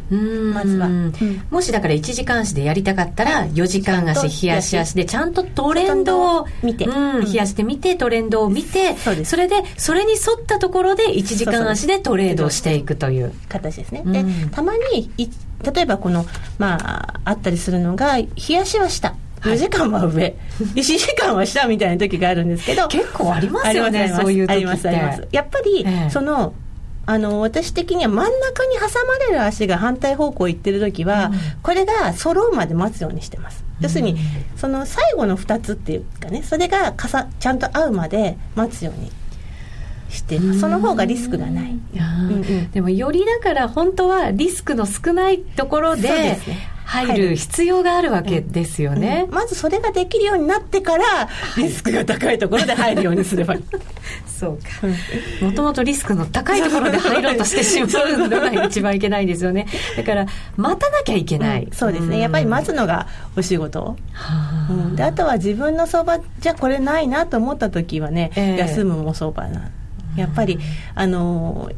[0.53, 1.13] まずは、うん、
[1.51, 13.33] もしだから1時間足でやりたかったら4時間足冷やし足でちゃんとトレンドを見て、うん、冷やしてみてトレンドを見てそれでそれに沿ったところで1時間足でトレードしていくという。
[13.49, 16.27] 形ですね、でたまに例えばこの
[16.59, 20.35] まああったりするのが冷やしは下4時間は上、
[20.75, 22.89] 1時間は下みたいな時があるんですけど。
[22.89, 24.53] 結構ありますよねそういう時って。
[24.53, 25.29] ありますあります。
[25.31, 26.55] やっぱり、ええ、その
[27.07, 34.17] あの私的には真ん中に挟まれる足が反対方向行ってる時は、うん、これが揃うまで待つようにしてます、要するに
[34.57, 39.11] その最後の2つっていうかねそれがかさちゃんと合うまで待つように
[40.09, 46.39] してその方がリスクがない、うんうん、でもよりだから本当はリスクの少ないところで
[46.85, 49.29] 入る必要があるわけですよね、うん。
[49.31, 51.05] うん、まずそれができるようになってから
[51.57, 53.57] リスクが高いところで入るようにすれば
[54.27, 55.45] そうか。
[55.45, 59.67] もともとリスクの高いところで入ろうとしてしまうのが一番いけないですよね。
[59.97, 62.19] だから待たなきゃいけない、うん、そうですね。
[62.19, 63.97] やっぱり待つのがお仕事、
[64.71, 69.71] うん、であとは自分の相場じゃこれないなと思った時はね、えー、休むも相場な。
[70.17, 70.59] やっぱり、
[70.95, 71.71] あの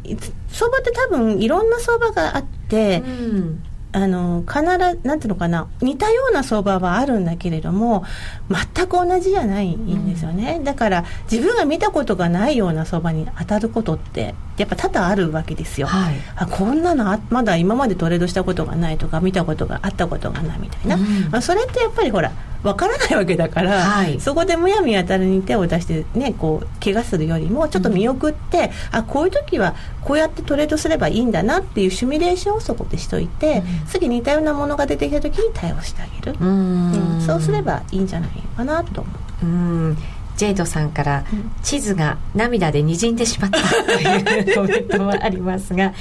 [0.48, 3.62] 相場って多分いろんな相場があって、うん、
[3.96, 4.68] あの必ず
[5.08, 8.04] なんていうのかな似たような相場はあるんだけれども
[8.50, 22.32] 全く同じじゃないんですよね、うん、だから自分が見たことがないような相場に当たることってやっぱ多々あるわけですよ、はい、あこんなのまだ今までトレードしたことがないとか見たことがあったことがないみたいな、うん、それってやっぱりほら
[22.66, 39.10] わからないわけだから、はい、そこでむやみやたらに手を出してねこう怪我するよりもちょっと見送って、うん、あこういう時はこうやってトレードすればいいんだなっていうシミュレーションをそこでしといて、うん、次似たようなものが出てきた時に対応してあげる、うん、そうすればいいんじゃないかなと思
[39.42, 39.46] う。
[39.46, 39.96] うん
[40.36, 41.24] ジェイドさんから
[41.62, 43.56] 地図が涙でにじんでしまった。
[43.86, 45.92] というコメントもありますが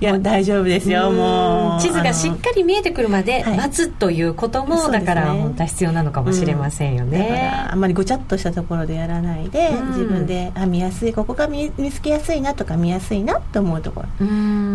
[0.00, 1.80] いや大丈夫ですよもう。
[1.80, 14.08] 地図がしっかり見えてくるまで待つということも、はい、だから本当は必要なのかもしれませんよね、うん、あんまりごちゃっとしたところでやらないで、うん、自分であ見やすいここが見見つけやすいなとか見やすいなと思うところ。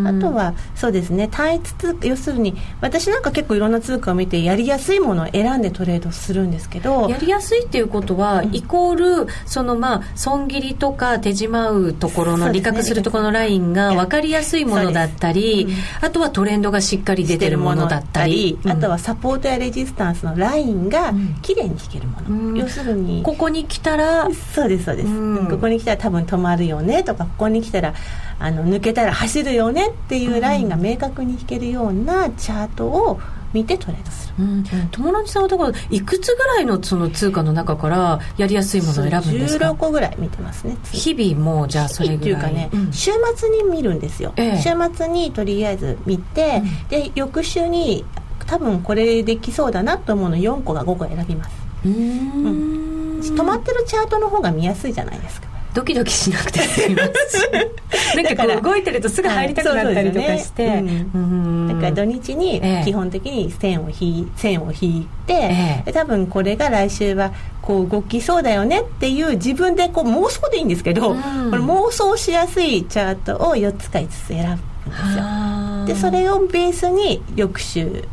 [0.06, 15.68] あとはそうですね単一通貨要するに私なんか結構いろんな通貨を見てやりやすいものを選んでトレードするんですけどやりやすいっていうことは、うん、イコールるそのまあ損切りとか手じまうところの利確するところのラインが分かりやすいものだったり、
[16.02, 27.94] あとはトレンドがしっかり出てるものだったり、あとはサポートやレジスタンスのラインがきれいに引けるもの、要するにここに来たらそうですそうです、ここに来たら多分止まるよねとかここに来たら
[28.40, 33.20] あの抜けたら走るよねっていうラインが明確に引けるようなチャートを
[33.54, 42.18] 見てトレードする、うん、友達さんはだからいくつぐらいのその通貨の中からやりやすいものを選ぶんですか？16個ぐらい見てますね日々もじゃあそれぐらい。
[42.18, 48.06] っていうかね、うん、週末に見るんですよ、ええ、週末にとりあえず見て、うん、で翌週に
[48.46, 51.56] 多分これできそうだなと思うの4個が5個選びます。
[51.86, 53.20] うん。
[53.22, 57.40] 止まってるチャートの方が見やすいじゃないですかドキドキしなくて済みます。
[57.40, 61.06] し なんかこう動いてるとすぐ入りたくなったりとかして、ね。
[61.14, 67.32] うん、だから土日に基本的に線を引線を引いて、ええ、多分これが来週は
[67.62, 76.10] こう動きそうだよねっていう自分でこう妄想でいいんですけど、うん、これ妄想しやすいチャートを4つか5つ選ぶんですよ。
[76.12, 78.04] でそれをベースに翌週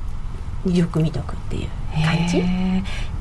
[0.66, 1.68] よく見とくっていう
[2.04, 2.42] 感じ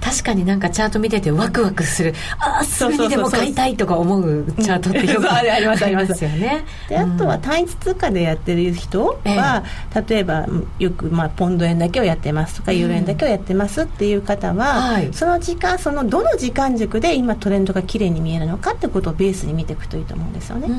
[0.10, 2.16] 確かになんかチャート見ててワクワクする。
[2.40, 6.24] ああすぐにでも買いたいとか思うチャートってよくありますあります。
[6.24, 6.66] よね。
[6.88, 9.64] であとは単一通貨でやってる人は、
[10.08, 10.48] 例えば
[10.80, 20.70] よくまあポンド円だけをやってますとかユーロ円だけをやってますっていう方は、その時間そのどの時間軸で今トレンドが綺麗に見えるのかってことをベースに見ていくといいと思うんですよね、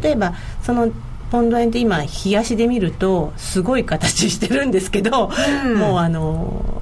[0.00, 0.90] 例えばその
[1.30, 5.30] ポンド円って今冷やしで見るとすごい形してるんですけど、
[5.64, 6.79] うん、もうあの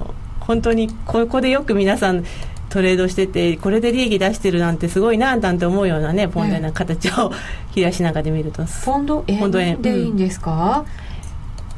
[0.49, 2.25] 本当にここでよく皆さん
[2.69, 7.31] トレードしててこれで利益出してるなんてすごいななんて思うようなねポンド円の形を
[7.75, 8.63] 冷やしなんかで見ると。
[8.83, 11.08] ポンド円でいいんですか、うん、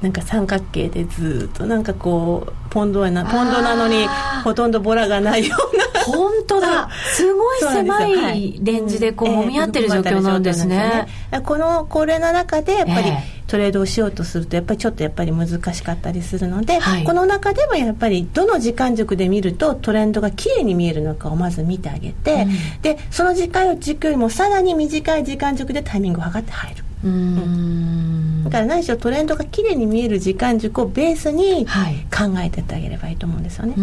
[0.02, 4.08] なんか三角形でずっとなんかこうポンド円なポンドなのに
[4.44, 5.84] ほとんどボラがないような。
[6.02, 6.90] 本当だ。
[7.14, 11.08] すごい狭いレンジでこう揉み合ってる状況なんですね。
[11.46, 13.12] このこれの中でやっぱり
[13.46, 22.48] トレードをしようとするとやっぱりちょっとやっぱり難しかったりするので、この中でもやっぱりどの時間軸で見るとトレンドがきれいに見えるのかをまず見てあげて、
[22.82, 26.84] でその時間軸よりもさらに短い時間軸でタイミングを測って入る。
[27.04, 33.76] うん、だから何しろトレンドがきれいに見える時間軸をベースに考えてってあげればいいと思うんですよね。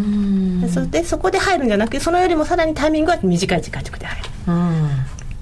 [0.60, 4.28] でそでそこで入るんじゃなくてそのよりもさらにタイミングは短い時間軸で入る。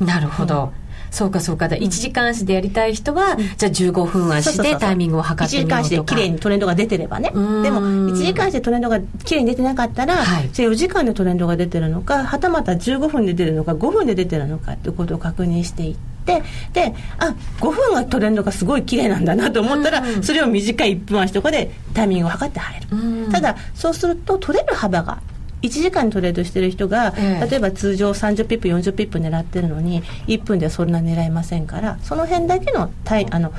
[0.05, 0.73] なるほど、
[1.17, 1.67] そうかそうか。
[1.67, 5.81] だ1時間足でやりたい人は、じゃあ15分足でタイミングを測ってみようとか。
[5.81, 7.31] 1時間足で綺麗にトレンドが出てればね。
[7.31, 16.43] でも1時間足でトレンドが綺麗に出てなかったら、はい、4時間でトレンドが出てるのかはたまた15分で出るのか5分で出てるのかっていうことを確認していって
[16.75, 25.19] であ5分がトレンドがすごい綺麗なんだなと思ったら、それを短い1分足とかでタイミングを測って入る、ただそうすると取れる幅が
[25.67, 32.91] 1時間トレードしてる人が、ええ、例えば通常30ピップ40ピップ狙ってるのに1分ではそんな狙いませんからその辺だけの
[33.31, 33.53] あの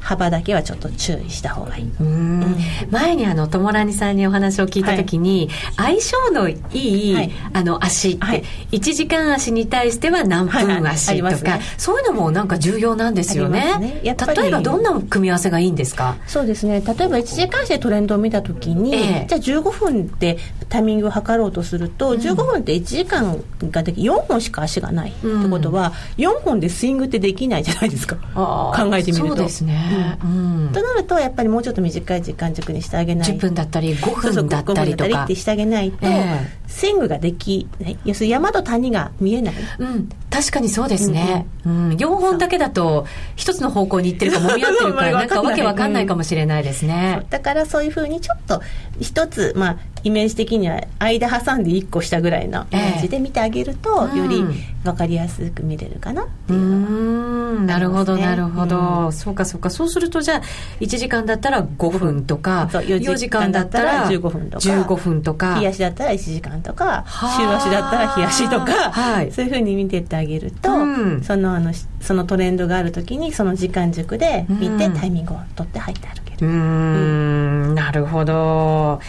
[0.00, 2.56] 幅だけはちょっと注意した方がいい、うん、
[2.90, 13.78] 前にあの友ラさんにお話を聞いた時に、はい、相性のいい、はい、あの足って、はい、1時間足に対しては何分足とか、ね、そういうのもなんか重要なんですよね。
[13.78, 14.00] ね。
[14.04, 14.12] 例
[14.48, 16.16] えばどんな組み合わせがいいんですか？
[16.26, 16.80] そうですね。
[16.80, 20.38] 例えば1時間足でトレンドを見た時に、ええ、じゃあ15分で
[20.68, 28.16] タイミングを測ろうとすると、15分って1時間ができ4本しか足がないってことは、うん、4本でスイングってできないじゃないですか。
[28.34, 29.28] 考えてみると。
[29.28, 33.28] そうですね、うん、となるとやっぱりもうちょっと短い時間軸にしてあげない。
[33.28, 35.24] 10分だったり5分だったりとか。
[35.24, 37.98] ってしてあげないと、えー、スイングができない。
[38.04, 48.60] 要するに山と谷が見えない、うん、確かにそうですね、うん、うん、4本だけだと一つの方向に行ってるかもみ合ってるからなんかわけわかんないかもしれないですね、だからそういうふうにちょっと
[49.00, 54.44] 一つまあイメージ的には間挟んで1個下ぐらいのイメージで見てあげると、より
[54.84, 59.68] 分かりやすく見れるかなっていうのが、ね、なるほどなるほど、うん、そうかそうか。
[59.68, 60.42] そうするとじゃあ
[60.78, 65.58] 1時間だったら5分とか、うん、4時間だったら15分とか15分とか。
[65.58, 67.04] 日足だったら1時間とか
[67.36, 70.84] 週足だったら日足とか、はい、そういうふうに見てってあげると、う
[71.16, 76.46] ん、そのあのそのトレンドがある時にその時間軸で見てタイミングを取って入って歩ける。
[76.46, 77.74] うん。
[77.74, 79.00] なるほど。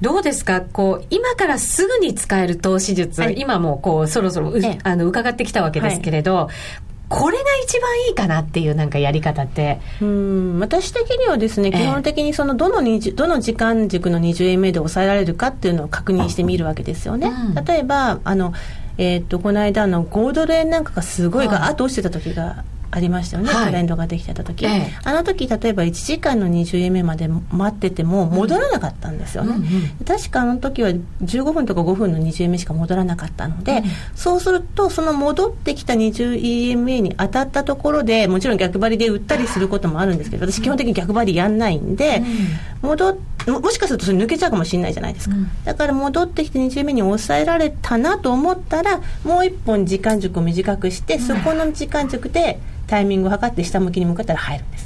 [0.00, 0.62] どうですか？
[0.62, 6.54] こう、今からすぐに使える投資術、はい、今もこう、そろそろあの伺ってきたわけですけれど、はい。
[7.08, 9.80] これが一番いいかなっていうなんかやり方って？
[10.00, 10.58] うん。
[10.60, 18.54] 私的にはですね、基本的にそのどのどの時間軸の 20MA で抑えられるかっていうのを確認してみるわけですよね、うん、例えばあの
[18.98, 42.22] えー、っとこの間の5ドル円なんかがすごいが後落ちてた時がありましたよね、はい、トレンドができてた時、ええ、あの時例えば1時間の20円目まで待ってても戻らなかったんですよね、うんうん、確かあの時は15分とか5分の20円目しか戻らなかったので、うん、そうするとその戻ってきた20円目に当たったところでもちろん逆張りで売ったりすることもあるんですけど私基本的に逆張りやんないんで、
[42.82, 54.82] うん、戻っもしかするとそれ抜けちゃうかもしれないじゃないですか、うん、だから戻ってきて2周目に抑えられたなと思ったらもう一本時間軸を短くして、そこの時間軸でタイミングを測って下向きに向かったら入るんです。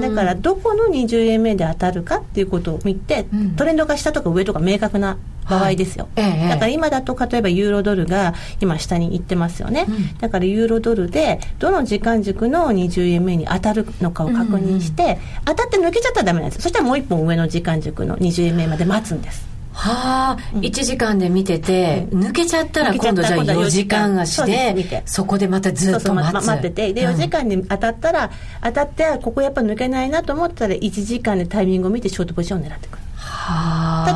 [0.00, 5.16] だからどこの20円目で当たるかっていうことを見て、うん、トレンドが下とか上とか明確な
[5.48, 15.10] 場合ですよ、はい、だから今だと例えばユーロドルが今下に行ってますよね、うん、だからユーロドルでどの時間軸の20円目に当たるのかを確認して、うん。
[15.10, 16.62] うん、当たって抜けちゃったらダメなんです。
[16.62, 19.46] そしたらもう一本上の時間軸の20円目まで待つんです
[19.80, 26.46] はあ、うん、1時間で見てて、抜けちゃったら今度じゃあ4時間足でそこでまたずっと待つ。
[26.46, 26.92] 待ってて。
[26.92, 28.30] で4時間に当たったら、
[28.60, 33.07] 当たってここやっぱ抜けないなと思ったら1時間でタイミングを見てショートポジションを狙ってくる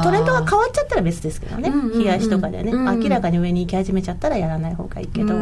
[0.03, 5.35] トレンドが変わっちゃったら別ですけどね、冷やしとかでね、明らかに上に行き始めちゃったらやらない方がいいけど、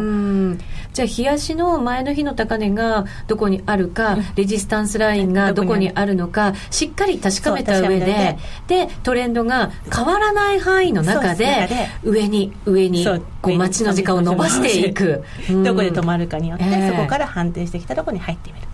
[0.93, 6.15] じゃあ冷やしの前の日の高値がどこにあるか、レジスタンスラインがどこにある？
[6.15, 11.69] のかしっかり確かめた上ででトレンドが変わらない範囲の中で
[12.03, 13.07] 上に上に
[13.41, 15.25] こう待ちの時間を伸ばしていく、
[15.65, 18.67] どこで止まるかによって、そこから反転してきたところに入ってみる。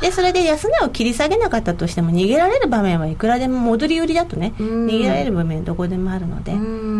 [0.00, 6.52] でそれで安値を切り下げなかったとしても逃げられる場面はいくらでも戻り売りだとね逃げられる場面どこでもあるので。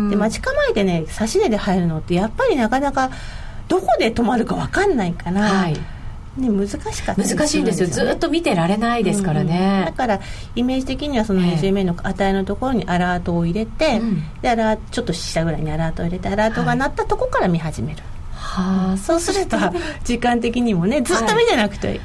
[0.09, 3.11] で待ち構えてね指し値で入るのってやっぱりなかなか
[3.67, 5.41] どこで止まるか分かんないから。
[5.41, 5.77] はい。
[6.37, 10.21] ね、難しかった難しいんですよ、ずっと見てられないですからね、うん、だから
[10.55, 13.99] イメージ的にはその20名の値のところにアラートを入れて、
[14.41, 18.10] でアラちょっと下ぐらいにアラートを入れてアラートが鳴ったとこから見始める、はい
[18.51, 19.57] はあ、そうすると
[20.03, 22.01] 時間的にもねずっと見てなくて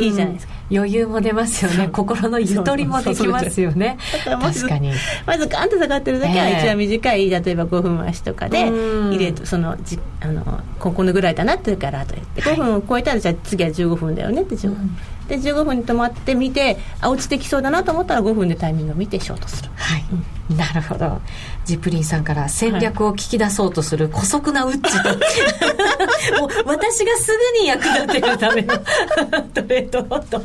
[0.00, 1.88] いいじゃないですか、はい、余裕も出ますよね。
[1.92, 3.96] 心のゆとりもできますよね。
[4.24, 4.90] 確かに。
[5.24, 14.96] まずガンと下がってる時は一番短い、例えば5分足とかで入れるそのじあのここのぐらいだなっていうからと言って5分を超えたらじゃあ次は15分だよねって15分、うん。
[15.28, 19.70] で15分に止まってみてあ落ちてきそうだなと思ったら5分でタイミングを見てショートする。
[19.76, 21.20] はい、うん、なるほど
[21.64, 28.74] ジップリンさんから戦略を聞き出そうとする姑息なウッチと、はい、もう私がすぐに役立てるための
[29.54, 30.38] トレードと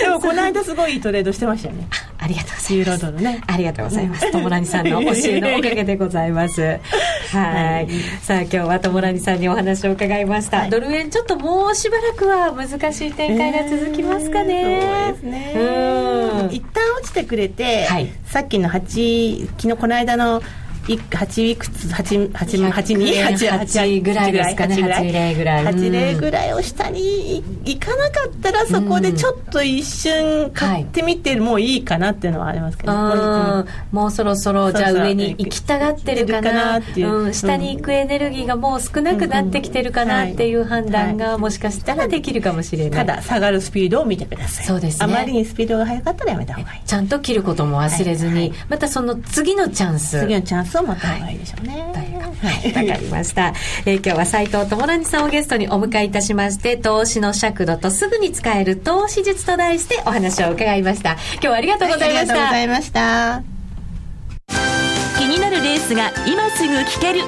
[0.00, 1.88] でもこの間すごいいいトレードしてましたよね
[2.22, 2.74] ありがとうございます。
[2.74, 3.40] ユーロドルね。
[3.48, 4.30] ありがとうございます。
[4.30, 6.60] 友ラニさんの教えのおかげでございます。
[7.32, 7.88] はい。
[8.22, 10.58] さあ今日は友ラニさんにお話を伺いました。
[10.58, 14.62] はい、ドル円ちょっともうしばらくは難しい展開が続きますかね。
[14.62, 15.52] えー、そうですね。
[15.56, 16.54] うん。
[16.54, 20.42] 一旦落ちてくれて、はい、さっきの8、昨日この間の
[20.84, 23.12] 8いくつ8 8 8 2
[23.58, 24.76] 8ぐらいですかね。
[24.76, 32.92] 8例ぐらい8例ぐらいを下にいかなかったらそこでちょっと一瞬買ってみてもいいかなっていうのはありますけど、
[33.92, 36.78] もうそろそろじゃあ上に行きたがってるかな。
[36.78, 43.06] っていう、うん、下に行くエネルギーがもう少なくなってきてるかなっていう判断がもしかしたらできるかもしれない。
[43.06, 44.66] ただ下がるスピードを見てください。
[44.66, 45.04] そうですね。
[45.04, 46.86] あまりにスピードが速かったらやめた方がいい。
[46.86, 50.20] ちゃんと切ることも忘れずに、またその次のチャンス。
[50.20, 51.92] 次のチャンスを待った方がいいでしょうね。
[52.42, 53.54] はい、わかりました。
[53.86, 61.12] えー、今日は斉藤智成さんをゲストにお迎えいたしまして、投資の尺度とすぐに使える投資術と題してお話を伺いました。
[61.34, 62.32] 今日はありがとうございました。
[62.32, 63.42] ありがとうございました。
[65.18, 67.20] 気になるレースが今すぐ聞ける。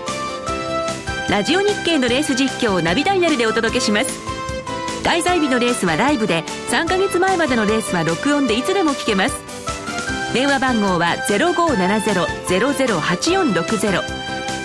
[1.31, 4.35] ラジオ日経のレース実況をナビダイヤルでお届けします。
[5.05, 9.44] 開催日のレースはライブで、3ヶ月前までのレースは録音でいつでも聞けます。
[10.35, 14.03] 電話番号は0570-008460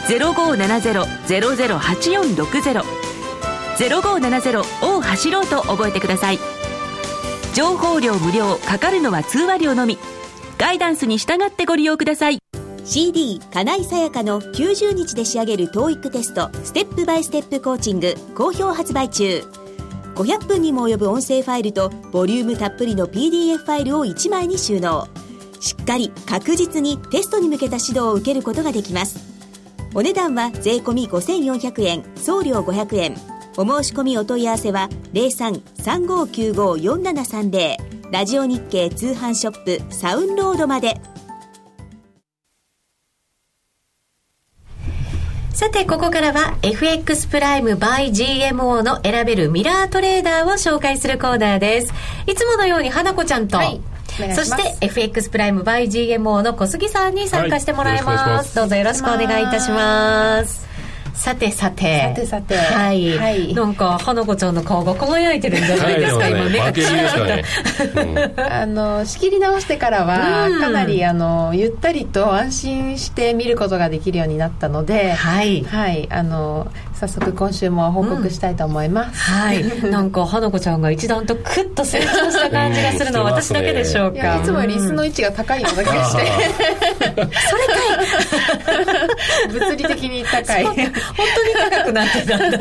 [0.07, 2.84] 0570-008460
[3.78, 6.39] 0570を走ろうと覚えてください。
[7.53, 9.99] 情報量無料かかるのは通話料のみ。
[10.57, 12.39] ガイダンスに従ってご利用ください。
[12.84, 19.43] CD 金井さやかの90日で仕上げる TOEIC テストステップバイステップコーチング好評発売中。
[20.15, 25.07] 500分にも及ぶ音声ファイルとボリュームたっぷりの PDF ファイルを1枚に収納。
[25.60, 29.20] しっかり確実にテストに向けた指導を受けることができます。
[29.93, 33.18] お値段は税込5400円送料500円。
[33.57, 37.76] お申し込みお問い合わせは0335954730
[38.12, 41.01] ラジオ日経通販ショップサウンロードまで。
[45.53, 51.91] さて、ここからは FX プライム by GMO の選べるミラートレーダーを紹介するコーナーです。
[52.28, 53.82] いつものように花子ちゃんと、はい
[54.36, 58.57] そして FX プライム by GMO の小杉さんに参加してもらいます。
[58.57, 60.70] はい、どうぞよろしくお願いいたします。
[61.20, 61.99] さてさて。
[61.99, 62.55] さてさて。
[62.55, 63.17] はい。
[63.17, 75.63] はい、なんか、花子ちゃんの顔が輝いてるんじゃないですか、はい、今目がキラッあの、仕切り直してからは、かなり、あの、ゆったりと安心して見ることができるようになったので、はい。
[75.63, 76.07] はい。
[76.09, 79.64] あの、早速今週も報告したいと思います、うん、はい。
[79.89, 86.26] なんか花子ちゃんが一段とクッと成長した感じがするのは私だけでしょうか、いつもより椅子の位置が高いような気がして、
[87.16, 87.32] それか
[89.47, 89.47] い。
[89.50, 90.64] 物理的に高い。
[90.66, 90.89] 本当に
[91.72, 92.58] 高くなってたんだ。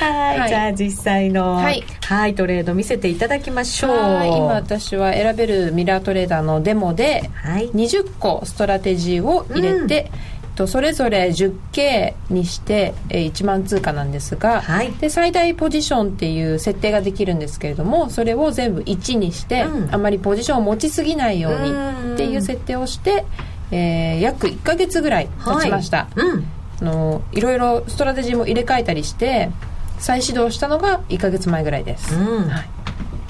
[0.00, 3.92] はい、はい、じゃあ実際のはい、はいトレード見せていただきましょう。
[3.92, 23.24] 今私は選べるミラートレーダーのデモで20個ストラテジーを入れて、うんとそれぞれ 10K にして、えー、1万通貨なんですが、はい、で最大ポジションっていう設定ができるんですけれどもそれを全部1にして、うん、あまりポジションを持ちすぎないようにっていう設定をして
[23.70, 26.20] えー、約1か月ぐらい経ちました、はい。
[26.22, 26.44] うん、
[26.80, 29.50] あのいろいろストラテジーも入れ替えたりして
[29.98, 32.68] 再始動したのが1か月前ぐらいです、うん、はい、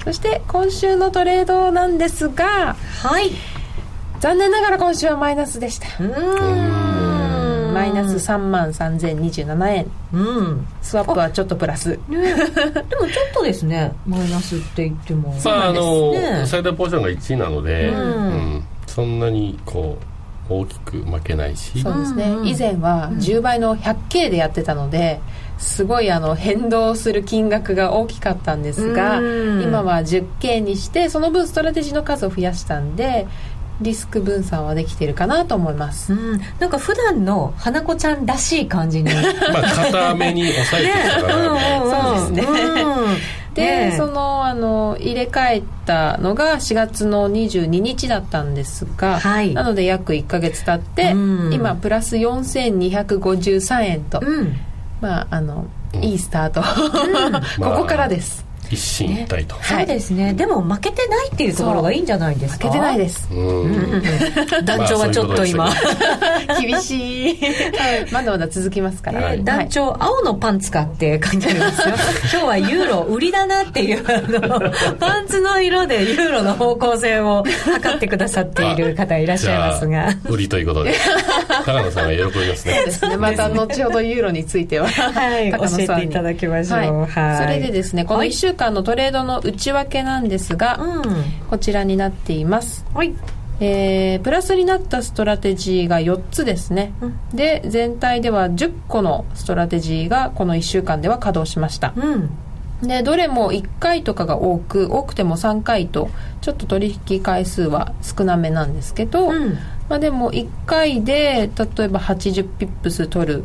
[0.04, 3.32] そして今週のトレードなんですがはい。
[4.20, 5.88] 残念ながら今週はマイナスでした。
[6.00, 6.97] うん
[7.78, 9.90] マイナス3万3027円。
[10.12, 10.66] うん。
[10.82, 13.92] スワップはちょっとプラス、ね、でもちょっとですね。
[14.06, 15.34] マイナスって言っても。
[15.44, 18.04] まああの、ね、最大ポジションが1位なので、うん、う
[18.58, 19.96] ん、そんなにこ
[20.50, 21.80] う大きく負けないし。
[21.80, 22.38] そうですね、うん。
[22.38, 25.20] うん、以前は10倍の 100K でやってたので
[25.58, 33.26] すごいあの変動する金額が大きかったんですが今は 10K にしてその分ストラテジーの数を増やしたんで
[33.80, 39.10] リスク分散はできてるかなと思います、うん、なんか普段の花子ちゃんらしい感じに。
[39.52, 41.60] まあ固めに抑えてるから、ね、
[42.02, 54.20] そうですね、うん、で、ね、そのあの入れ替えたのが4月の22日だったんですが、はい、なので約1か月経って、うん、今プラス4253円と、
[55.00, 55.66] まああの
[56.00, 56.62] いいスタート。
[57.62, 62.68] ここからです、一進一退と、ね、そうですね、でも負けてないっていうところがいいんじゃないですか？
[62.68, 63.28] 負けてないです。
[64.64, 65.70] 団長はちょっと今、
[66.60, 67.38] 厳しい。
[68.12, 71.94] まだまだ続きますから、えー、団長、青のパンツかって書いてありますよ。
[72.32, 80.14] 今日はユーロ売りだなっていうあのパンツの色でユーロの方向性を測ってくださっている方いらっしゃいますが。
[80.28, 80.94] 売りということで。
[81.64, 82.74] 高野さんが喜びますね。
[82.74, 83.16] そうですね。
[83.16, 91.04] また後ほどユーロについては、はい、教えていただきましょう、はい、はい、それでですねこの1週間のトレードの内訳なんですが、うん、
[91.48, 92.84] こちらになっています。
[92.92, 93.14] はい。
[93.60, 102.30] えー、プラスになったストラテジーが4つですね、うん、で全体では10個のストラテジーがこの1週間では稼働しました、うん、
[102.82, 106.08] でどれも1回とかが多く多くても3回と
[106.40, 109.54] ちょっと取引回数は少なめなんですけど、うん、
[109.88, 113.44] まあ、でも1回で例えば80ピップス取る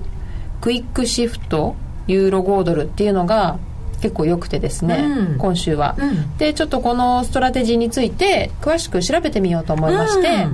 [0.61, 3.57] クイックシフトユーロ豪ドルっていうのが
[4.03, 10.45] 結構良くてですね、うん、今週は、うん、でちょっとこのストラテジーについて詳しく調べてみようと思いまして、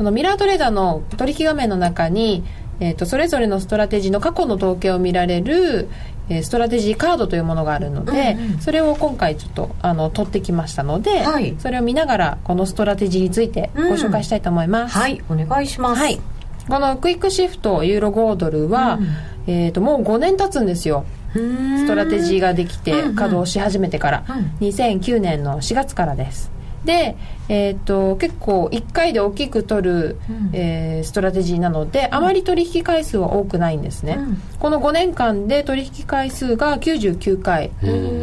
[0.00, 2.42] うん、のミラートレーダーの取引画面の中に
[2.78, 5.88] えーと、それぞれのストラテジーの過去の統計を見られる、
[6.28, 15.22] えー、ストラテジーカードというものがあるので、うんうん、それを今回ちょっとあの取ってきましたので、はい、それを見ながらこのストラテジーについてご紹介したいと思います、うん、はい。
[15.30, 16.20] お願いします、はい、
[16.68, 19.06] このクイックシフトユーロ豪ドルは、うん、
[19.46, 21.06] えーともう5年経つんですよ
[21.36, 26.56] ストラテジーができて稼働し始めてから、うんうん、2009年の4月からです。
[26.86, 27.16] で、
[27.48, 37.72] えーと、結構1回で大きく取る、うん、えー、ストラテジーなのであまり取引回数は多くないんですね、うん、この5年間で取引回数が99回。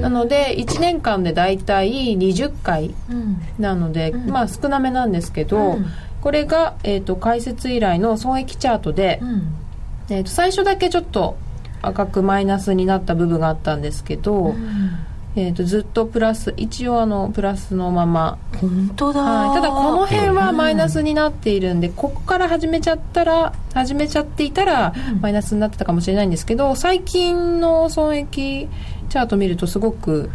[0.01, 2.95] なので1年間で大体20回
[3.59, 5.77] なので、うん、まあ少なめなんですけど、
[6.21, 9.21] これが、えーと、開設以来の損益チャートで、
[10.09, 11.35] えーと最初だけちょっと
[11.83, 15.05] 赤くマイナスになった部分があったんですけど、うん、
[15.35, 18.37] えーと、ずっとプラス一応あのプラスのまま。
[18.61, 28.69] 本当だ、はい、ただこの辺はマイナスになっているんで、うん、ここから始めちゃったら始めちゃっていたらマイナスになってたかもしれないんですけど最近の損益
[29.09, 30.29] チャート見るとすごく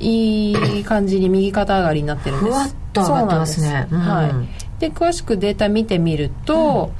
[0.00, 2.56] いい感じに右肩上がりになってるんです。
[2.56, 4.80] ふわっと上がってますね、うん、はい。
[4.80, 6.92] で詳しくデータ見てみると、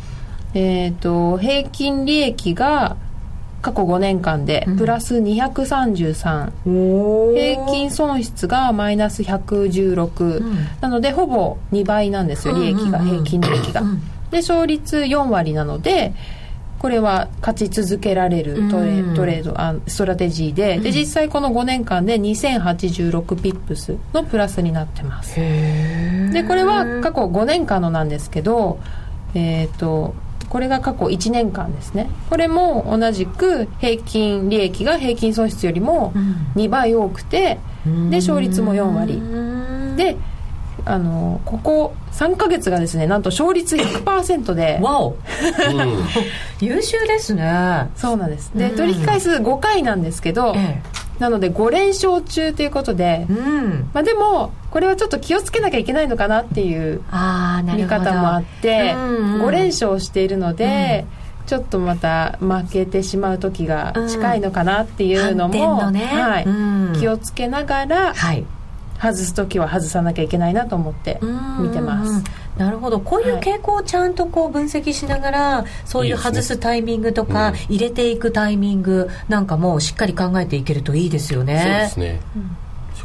[0.54, 2.96] えっ、ー、と平均利益が
[3.60, 13.82] 過去5年間でプラス233、うん、平均損失がマイナス116、うん、なのでほぼ2倍なんですよ利益が、平均利益が、
[14.30, 16.14] で勝率4割なので
[16.78, 20.78] これは勝ち続けられるトレ,、トレードあストラテジーで。
[20.78, 25.34] で実際この5年間で2086ピップスのプラスになってます。
[25.36, 28.78] でこれは過去5年間のなんですけど
[29.34, 30.14] えっ、ー、と
[30.48, 32.08] これが過去1年間ですね。
[32.30, 36.12] これも同じく平均利益が平均損失よりも
[36.56, 37.58] 2倍多くて、
[38.10, 39.22] で勝率も4割。
[39.96, 40.16] で
[40.84, 44.78] あのここ3か月がですねなんと勝率100%で。
[44.82, 45.16] わお、
[46.60, 47.88] 優秀ですね。
[47.96, 48.50] そうなんです。
[48.54, 50.98] で取引回数5回なんですけど、ええ。
[51.18, 57.02] なので5連勝中ということで、うん、まあ、でもこれはちょっと気をつけなきゃいけないのかなっていう
[57.64, 61.06] 見方もあって、うんうん、5連勝しているので、
[61.40, 65.92] うん、ちょっとまた負けてしまう時が近いのかなっていうのも、うん。
[65.92, 66.40] ね、は
[66.94, 68.44] い、気をつけながら、はい、
[69.00, 71.20] 外す時は外さなきゃいけないなと思って
[71.60, 72.24] 見てます。
[72.56, 72.98] なるほど。
[72.98, 81.60] こういう傾向をちゃんとこう分析しながら、はい、そういう外すタイミングとか、ねうん、入れていくタイミングなんかもしっかり考えていけるといいですよね。
[81.62, 82.56] そうですね、うん、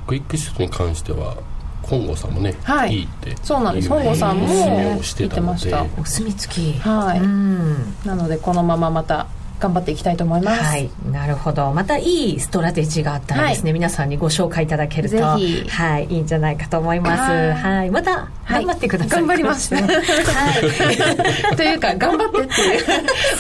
[0.08, 1.38] クイックシフトに関しては
[1.84, 3.90] 本郷さんもね、はい、いいってそうなんです。
[3.90, 6.80] 本郷さんも言ってましたお墨付き。
[6.80, 8.08] はい。
[8.08, 9.28] なのでこのまままた
[9.64, 10.62] 頑張っていきたいと思います。
[10.62, 11.72] はい、なるほど。
[11.72, 17.64] またいいストラテジーがあったらですね、はい、皆さんにご紹介いただけると、はい、いいんじゃないかと思います。
[17.64, 19.20] はい、また頑張ってください。
[19.22, 19.74] 頑張ります。
[19.74, 19.84] はい。
[21.56, 22.84] というか頑張ってっていう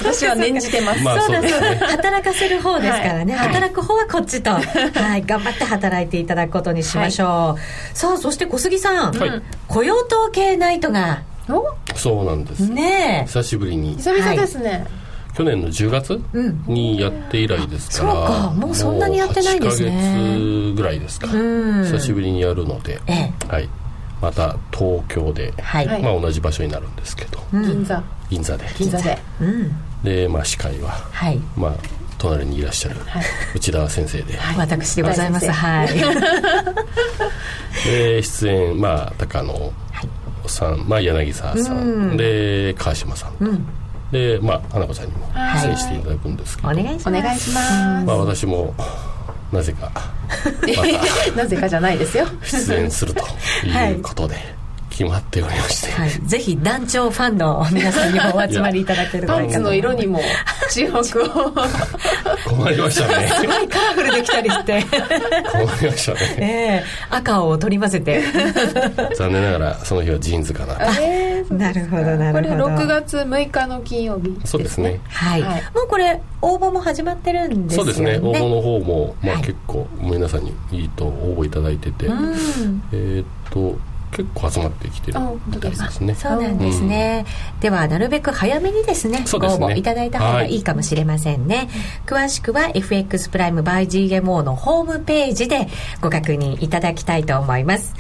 [0.02, 1.04] 私は念じてます。
[1.04, 1.76] まあ、そうですね。
[1.82, 3.34] 働かせる方ですからね。
[3.34, 7.58] 働く方はこっちと、はい、頑張って働いていただくことにしましょ
[7.94, 7.98] う。
[7.98, 9.14] さあ、そして小杉さん、
[9.68, 11.24] 雇用統計ナイトが。
[11.96, 12.70] そうなんです。
[12.70, 13.98] ね久しぶりに。
[13.98, 15.03] 久々ですね。
[15.36, 16.22] 去年の10月
[16.68, 18.54] にやって以来ですから、そうか。
[18.56, 19.90] もうそんなにやってないんですね。
[19.90, 23.00] 8ヶ月ぐらいですか、久しぶりにやるので、
[23.48, 23.70] はい、
[24.22, 26.02] また東京で、はい。
[26.02, 28.04] まあ、同じ場所になるんですけど、銀座。
[28.30, 28.66] 銀座で。
[28.78, 29.18] 銀座で、
[30.04, 31.38] で、まあ、司会は、はい。
[31.58, 31.74] まあ、
[32.18, 32.96] 隣にいらっしゃる
[33.54, 35.52] 内田先生で、はい、私でございます。
[35.52, 35.90] はい。
[37.86, 39.74] で出演まあ高野
[40.48, 43.46] さん、まあ、柳沢さん、で川島さんと、
[44.14, 45.28] で、まあ、花子さんにも
[45.62, 46.72] 出演していただくんですけど、お
[47.12, 48.06] 願いします。
[48.06, 48.74] まあ、私も
[49.52, 49.92] なぜか
[51.36, 52.26] まなぜかじゃないですよ。
[52.44, 53.26] 出演すると
[53.68, 54.36] いうことで、
[54.94, 60.22] 決まっておりまして、はい、ぜひ団長ファンの皆さんにもお集まりいただける パンツの色にも
[60.72, 61.52] 注目を。
[62.46, 63.28] 困りましたね。
[63.34, 64.84] すごいカラフルできたりして。
[64.84, 68.22] 困りましたね、 えー、赤を取り混ぜて。
[69.16, 70.78] 残念ながらその日はジーンズかな。
[71.02, 72.64] えー、なるほどなるほど。
[72.66, 75.00] これ6月6日の金曜日、ね、そうですね。
[75.10, 77.94] はい、はい、もうこれ応募も始まってるんですよね。
[77.94, 78.20] そうですね。
[78.22, 82.06] 応募の方も、まあ、結構皆さんにいいと応募いただいてて、
[82.92, 83.76] えっと
[84.14, 86.16] 結構集まってきてるみたいですね。
[86.16, 91.68] そうなんですね、うん、ではなるべく早めにですね、ね、ご応募いただいた方がいいかもしれませんね、はい、
[92.06, 95.68] 詳しくは FX プライム by GMO のホームページで
[96.02, 97.94] ご確認いただきたいと思います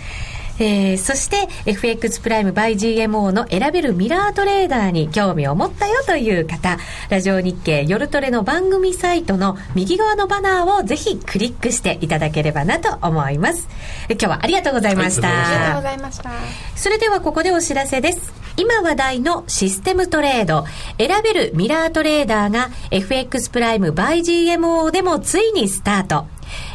[0.60, 6.78] えー、そして FX プライム by GMO の選べるミラートレーダーに興味を持ったよという方、
[7.10, 13.68] ラジオ日経夜トレの番組サイトの右側のバナーをぜひクリックしていただければなと思います。
[14.10, 15.28] 今日はありがとうございました。
[15.28, 16.32] ありがとうございました。
[16.76, 18.34] それではここでお知らせです。
[18.56, 20.66] 今話題のシステムトレード、
[20.99, 26.28] 選べるミラートレーダーが FX プライム by GMO でもついにスタート。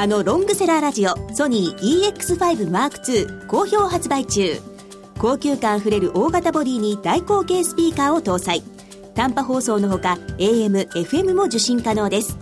[0.00, 4.56] あのロングセラーラジオソニー EX5M2 好評発売中。
[5.18, 8.62] 高級感あふれる大型ボディに大口径スピーカーを搭載。
[9.16, 12.38] 短波放送のほか AM、FM も受信可能です。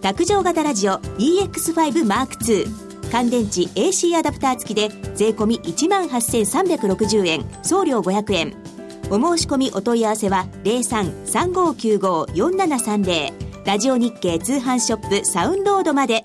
[0.00, 2.68] 卓上型ラジオ EX5M2
[3.10, 7.44] 乾電池 AC アダプター付きで税込1万8360円。
[7.64, 8.54] 送料500円。
[9.10, 13.32] お申し込みお問い合わせは0335954730
[13.66, 16.24] ラジオ日経通販ショップサウンロードまで。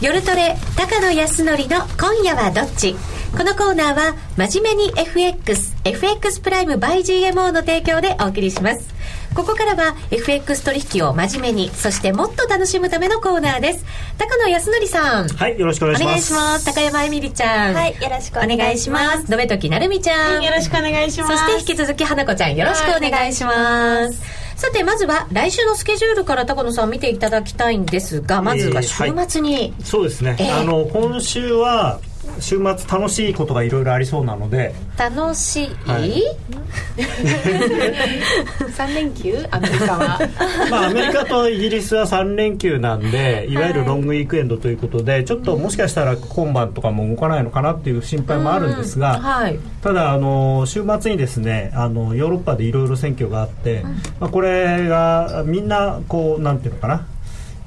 [0.00, 2.96] 夜トレ高野康則の今夜はどっち？
[3.36, 8.94] このコーナーは真面目に FX FX プライム by GMO の提供でお送りします。
[9.34, 13.84] ここからは FX 取引を真面目にそしてもっと楽しむためのコーナーです。
[14.16, 15.28] 高野康則さん。
[15.28, 16.06] はいよろしくお願いします。
[16.06, 16.64] お願いします。
[16.64, 17.74] 高山えみりちゃん。
[17.74, 19.30] はいよろしくお願いします。
[19.30, 21.32] 野部時なるみちゃん、はい、よろしくお願いします。
[21.36, 28.94] そして引き続き花子ちゃんよろしくお願いしますさてまずは来週のスケジュールから高野さん見ていただきたいんですがまずは週
[29.26, 31.98] 末に、えーはい、そうですね、えー、あの今週は
[32.40, 34.74] 週末楽しいことがいろいろありそうなので。
[34.98, 36.22] 楽しい、はい、
[38.76, 39.46] 3連休？
[39.50, 40.18] アメリカは。
[40.70, 53.84] まあアメリカとイギリスは3連休なんでいわゆるロングウィークエンドということで、ちょっともしかしたら今晩とかも動かないのかなっていう心配もあるんですが、はい、ただあの週末にですねあのヨーロッパでいろいろ選挙があって、
[54.18, 57.06] まあ、これがみんなこうなんていうのかな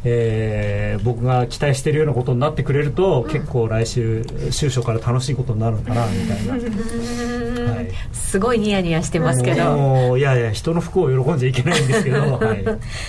[0.05, 6.53] えー、僕が期待しているようなことになってくれると、うん、結構来週週初から楽しいことになるのかなみたいな、
[7.73, 10.17] はい、すごいニヤニヤしてますけど。
[10.17, 12.65] いやいや人の不幸を喜んじゃいけないんですけど、 はい、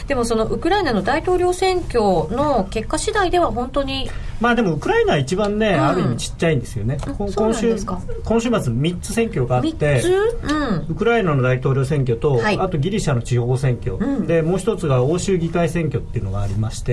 [0.06, 2.00] でもそのウクライナの大統領選挙
[2.34, 7.76] の結果次第では本当にまあでもウクライナは一番ね、うん、ある意味ちっちゃいんですよね、今週
[8.24, 16.83] 今週末3つ選挙があって、うん、ウクライナの大統領選挙と、はい、あとギリシャの地方選挙、でもう一つが欧州議会選挙っていうのがありまして、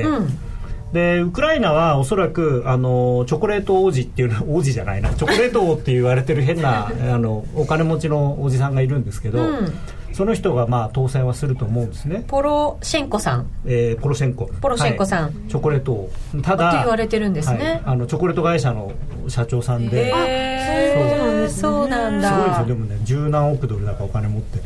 [0.94, 5.10] でウクライナはおそらくあのチョコレート王子っていう 王子じゃないな。
[5.14, 9.74] チョコレート王って言われてる変な あのお金持ちのおじさんがいるんですけど、うん。
[10.14, 12.26] その人がまあ当選はすると思うんですね。
[12.28, 14.50] ポロシェンコさん、えー、ポロシェンコ。
[14.60, 16.12] ポロシェンコさん、はい、チョコレートを。
[16.42, 18.92] ただって言われてるんですね、はい、あのチョコレート会社の
[19.30, 20.08] 社長さんで。
[20.08, 21.88] へえそう。
[21.88, 22.30] なんだ。
[22.30, 22.66] すごいですよ。
[22.66, 24.64] でもね十何億ドルだかお金持ってる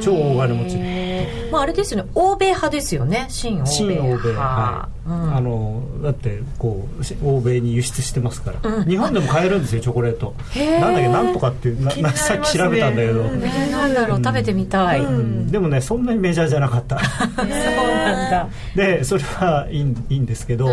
[0.00, 1.52] 超大金持ち。
[1.52, 2.10] まああれですよね。
[2.14, 3.26] 欧米派ですよね。
[3.28, 6.88] 新欧米新欧米はい、うん、あのだってこ
[7.22, 10.34] う欧米に輸出してますから、うん、日本でも買えるんですよチョコレート。
[10.80, 16.98] なんだっけなんとかっていうな、ね、さっき調べたんだけど、ね、なんだろう、食べてみたい、うん、でもねそんなにメジャーじゃなかった。
[17.04, 18.48] そうなんだ。
[18.74, 20.70] でそれはいいいいんですけど、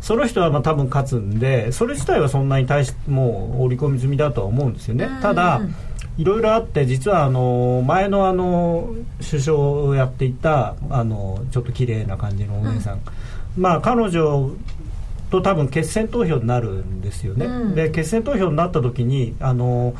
[0.00, 5.60] その人はまあ多分勝つんでそれ自体はそんなに対しもう織り込み済みだとは思うんですよね、ただ
[6.16, 8.94] いろいろあって実はあの前のあの
[9.28, 13.02] 首相をやっていたあのちょっと綺麗な感じのお姉さん、うん、
[13.62, 14.50] まあ彼女
[15.30, 19.94] と多分決選投票になるんですよね、うん、で決選投票になった時にあの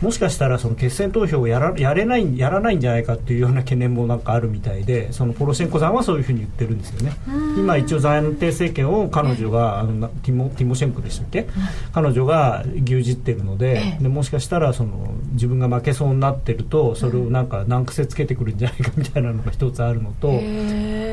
[0.00, 7.12] もしかしたらその決選投票をやらやれないやらないんじゃないかっていうような懸念もなんかあるみたいでそのポロシェンコさんはそういうふうに言ってるんですよね。
[7.56, 11.48] 今一応暫定政権を彼女があのティモティモシェンコでしたっけ
[11.92, 20.40] 彼女が牛耳ってるのででもしかしたらその自分が負けそうになってるとそれをなんか難癖つけてくるんじゃないかみたいなのが一つあるのと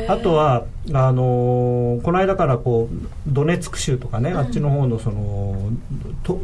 [0.07, 5.71] あとはあのこの間からこうドネツク州とかねあっちの方のその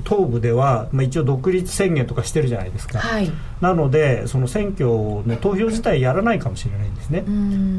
[0.03, 7.23] 東部では、まあ、一応独立宣言とかしてるじゃないですか、はい、なのでその選挙の投票自体やらないかもしれないんですね。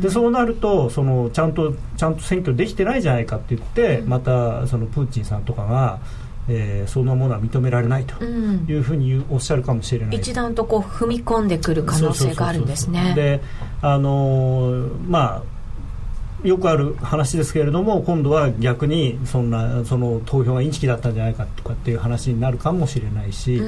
[0.00, 6.00] でそうなるとそのちゃんとちゃんと選挙できてないじゃないかって言ってまたそのプーチンさんとかが
[6.48, 13.12] えー、そんなものは認められないというふうにおっしゃるかもしれない、うん、一段とこう踏み込んでくる可能性があるんですね。
[13.14, 13.40] で
[13.80, 15.42] あのー、まあ
[16.44, 23.60] よくある話ですけれども今度は逆にそんなその投票がインチキだったんじゃないかとかっていう話になるかもしれないし。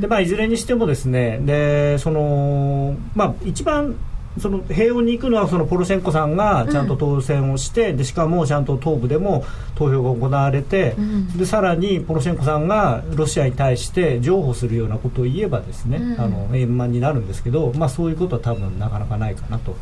[0.00, 3.96] で、まあ、いずれにしてもですねでその、まあ、一番
[4.38, 19.76] その平穏に行くのはそのポロシェンコさんがちゃんと当選をして、うん、でしかもちゃんと東部でも投票が行われて、うん、でさらにポロシェンコさんがロシアに対して譲歩するようなことを言えばですね、うん、あの円満になるんですけど、まあ、そういうことは多分なかなかないかなと、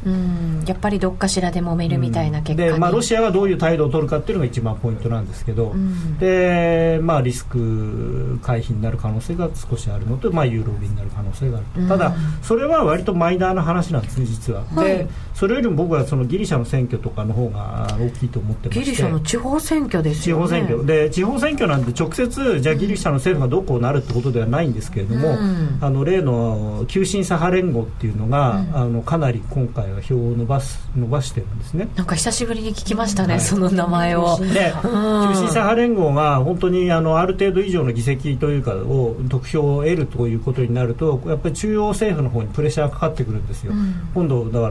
[0.67, 5.75] やっぱりどっかしらで揉めるみたいな結果で、まあ、ロシアがどういう態度を取るかっていうのが一番ポイントなんですけど、
[6.19, 14.65] でまあ、リスク回避になる可能性が少しあるのと、まあ、ユーロ売りになる可能性があるただそれは割とマイナーな話なんですね実は。
[14.75, 18.85] はい、でそれよりも僕はそのギリシャの選挙とかの方が大きいと思ってまして。
[18.85, 20.47] ギリシャの地方選挙ですよね。
[20.47, 20.87] 地方選挙。
[20.87, 31.89] で地方選挙なんて直接じゃあギリシャの政府がどうこうなるってことではないんですけれども、うん、あの例の急進左派連合っていうのが、うん、あのかなり今回は票を伸ばす伸ばしてるんですね。
[31.97, 34.39] なんか久しぶりに聞きましたね、はい、その名前を。
[34.39, 43.73] で、うん、急進左派連合が本当にあのある程度以上の議席というかを得票を得るということになるとやっぱり中央政府の方にプレッシャーがかかってくるんですよ、
[44.15, 44.69] 今度だか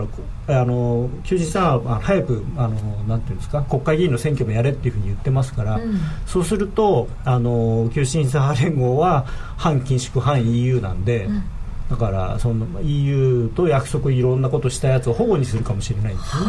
[0.47, 9.26] らあの休日さんは早くあのなんていうんですか国会議員の選挙もやれっていうふうに言ってますから、うん、そうするとあの旧審査派連合は
[9.58, 11.43] 反緊縮反 EU なんで、うん、
[11.89, 16.45] だからその EU と約束いろんなことしたやつを保護にするかもしれないんですね。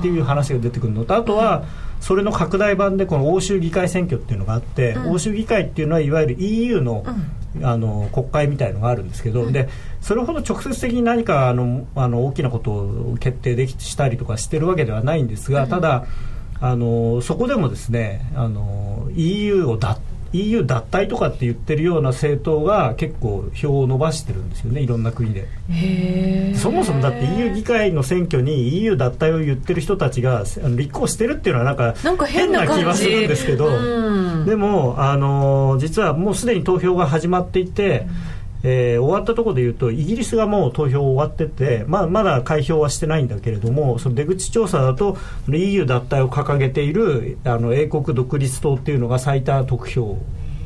[0.00, 1.64] っていう話が出てくるのとあとは、
[2.00, 7.02] それの拡大版でこの欧州議会選挙っていうのがあって、うん、欧州議会っていうのはいわゆる EU の,、
[7.62, 9.68] あの国会みたいのがあるんですけど、で
[10.00, 16.06] それほど直接的に何かあのあの大きなことを決定できしたりとかしてるわけではないんですが、ただ
[16.60, 19.98] あのそこでもですねあの EU をだ
[20.34, 25.46] EU 脱退とかって言ってるような政党が結構票を伸ばしてるんですよねいろんな国で。
[26.56, 30.44] そもそもだって EU 議会の選挙に EU 脱退を言ってる人たちが
[30.76, 38.06] 立候補してるっていうのはなんか変な気はするんですけどでもあの実はもうすでに投票が始まっていて、
[38.66, 50.18] えー、終わったところでいうとイギリスがもう投票終わってて、まあ、まだ開票はしてないんだけれどもその出口調査だと EU 脱退を掲げているあの英国独立党っていうのが最多得票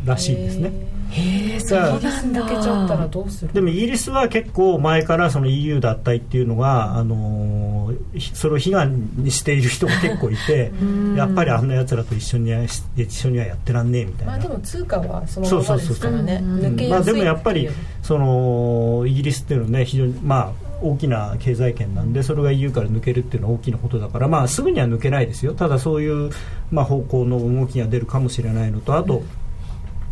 [0.09, 0.73] らしいんですね。
[1.11, 3.09] へえそうなんだ。
[3.53, 10.71] でもイギリスは結構前からその EU 脱退っていうのが、あのー、それを悲願にしている人が結構いて
[11.17, 12.53] やっぱりあんなやつらと一緒に
[12.97, 16.43] 一緒にはやってらんねえみたいな、まあ、でも通貨はそのままですからね。
[16.91, 17.69] まあ、でもやっぱり
[18.03, 25.55] そのイギリスっていうのはね非常にまあ大きな経済圏なんでそれが EU から抜けるっていうのは大きなことだから、まあ、すぐには抜けないですよ。
[25.55, 26.31] ただそういう、
[26.71, 29.23] まあ、方向の動きが出るかもしれないのとあと、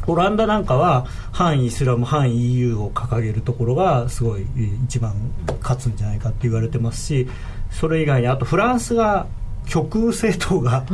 [0.06, 4.46] オランダなんかは反イスラム反 EU を掲げるところがすごい
[4.84, 5.14] 一番
[5.60, 7.28] 勝つんじゃないかって言われてますし
[7.70, 9.26] それ以外にあとフランスが
[9.66, 10.84] 極右政党が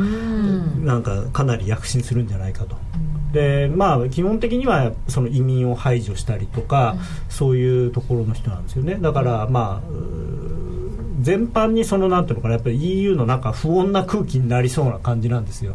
[0.81, 2.75] なんかかなり躍進するんじゃないかと。
[3.31, 6.95] でまあ、基本的にはその移民を排除したりとか、
[7.29, 8.95] そういうところの人なんですよね。
[9.01, 9.93] だから、まあ、
[11.23, 15.73] 全般にそのなんていうのかなやっぱり EU の中不穏な空気になりそうな感じなんですよ。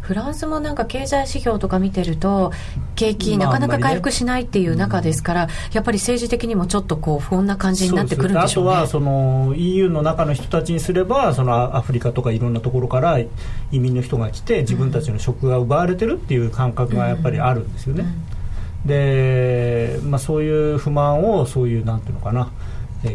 [0.00, 2.52] フランスもなんか経済指標とか見てると
[2.96, 13.18] 景気なかなか回復しないっていう中ですから、まあね、やっぱり政治的にもちょっとこう不穏な感じになってくるんでしょう、ね、あとはその EU の中の人たちにすればそのアフリカとかいろんなところから
[13.70, 18.04] 移民の人が来て自分たちの職が奪われてるっていう感覚がやっぱりあるんですよね。
[18.84, 22.50] で、まあ、そういう不満をそういうなんていうのかな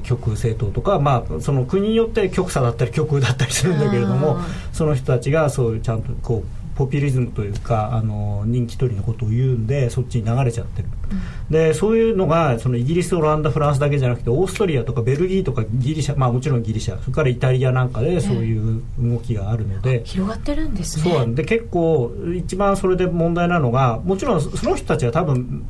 [0.03, 4.37] 極右政党とか、まあ、その国によって極左だったり極右だったりするんだけれども
[4.73, 21.03] その人たちがそういうちゃんとこうポピュリズムというかあの人気取りのことを言うんでそっちに流れちゃってる、うん、でそういうのがそのイギリスオランダフランスだけじゃなくてオーストリアとかベルギーとかギリシャまあもちろんギリシャそれからイタリアなんかでそういう動きがあるので、広がってるんですね。
[21.03, 25.63] そうなんで結構一番それで問題なのがもちろんその人たちは多分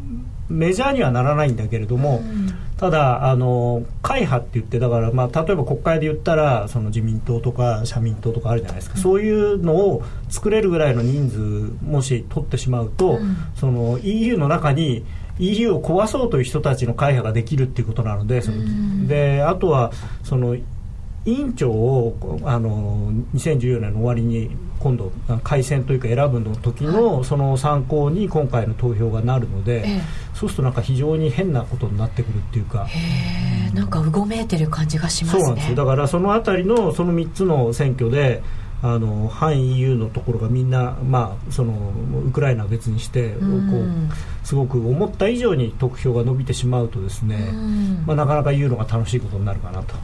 [0.49, 11.37] メジャーにはならないんだけれども、うん、ただあの会派って言ってだから、まあ、例えば国会で言ったらその自民党とか社民党とかあるじゃないですか、うん、そういうのを作れるぐらいの人数
[11.85, 15.05] もし取ってしまうと、うん、その EU の中に
[15.39, 19.91] EU を壊そうという人たちの会派ができるっていうことなのでそのであとは
[20.23, 20.63] その委
[21.25, 25.11] 員長をあの2014年の終わりに今度
[25.43, 30.01] 改選というか選ぶの時のその参考に今回の投票がなるので、
[30.33, 32.87] そうするとなんか非常に変なことになってくるっていうか。
[33.73, 35.43] なんかうごめいてる感じがしますね。
[35.43, 35.75] そうなんですよ。
[35.75, 38.41] だからその辺りのその3つの選挙で
[38.81, 41.73] あの反 EU のところがみんな、まあ、その
[42.27, 47.51] ウクライナは別にして、こうすごく思った以上に得票が伸びてしまうとですね、
[48.05, 49.95] まあ、なかなか言うのが楽しいことになるかなと。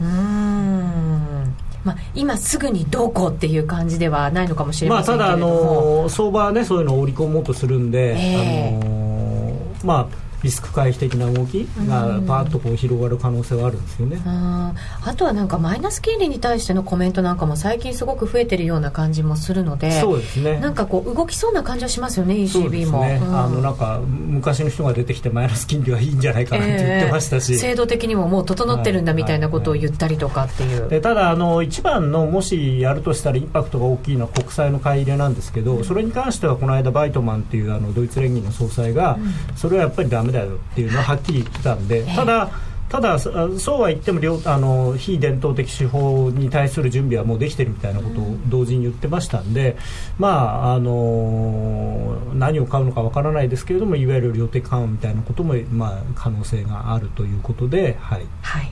[1.84, 14.74] まあ、今すぐにどうこうっていう感じではないのかもしれませんけれども、まあ、ただあの相場はねそういうのを織り込もうとするんで、えー、あのまあリスク回避的な動きがパーッとこう広がる可能性はあるんですよね、あ
[15.16, 20.58] とはなんかマイナス金利に対してのコメントなんかも最近すごく増えてるような感じもするのでそうですね。
[20.58, 30.80] なんかこう動きそうな感じはしますよね ECB も、ねうん、あのなんか昔の人が出てきてマイナス金利はいいんじゃないかなって言ってましたし、えー、制度的にももう整ってるんだみたいなことを言ったりとかっていう、はい。
[30.80, 42.50] はい、でただあの一番のもしやるとしたらインパクトが大きいのは国債の買い入れなんですけど、うん、それに関してはこの間バイトマンっていうあのドイツ連銀の総裁が、うん、それはやっぱりだめだよっていうのははっきり言ってたんで、ただ、
[42.92, 49.78] ただそうは言ってもあの非伝統的手法に対する準備はもうできてるみたいなことを同時に言ってましたんで、
[50.18, 57.96] まあ、あの何を買うのかわからないですけれどもいわゆる量的緩和みたいなことも、まあ、可能性があるということで。
[57.98, 58.70] はい、はい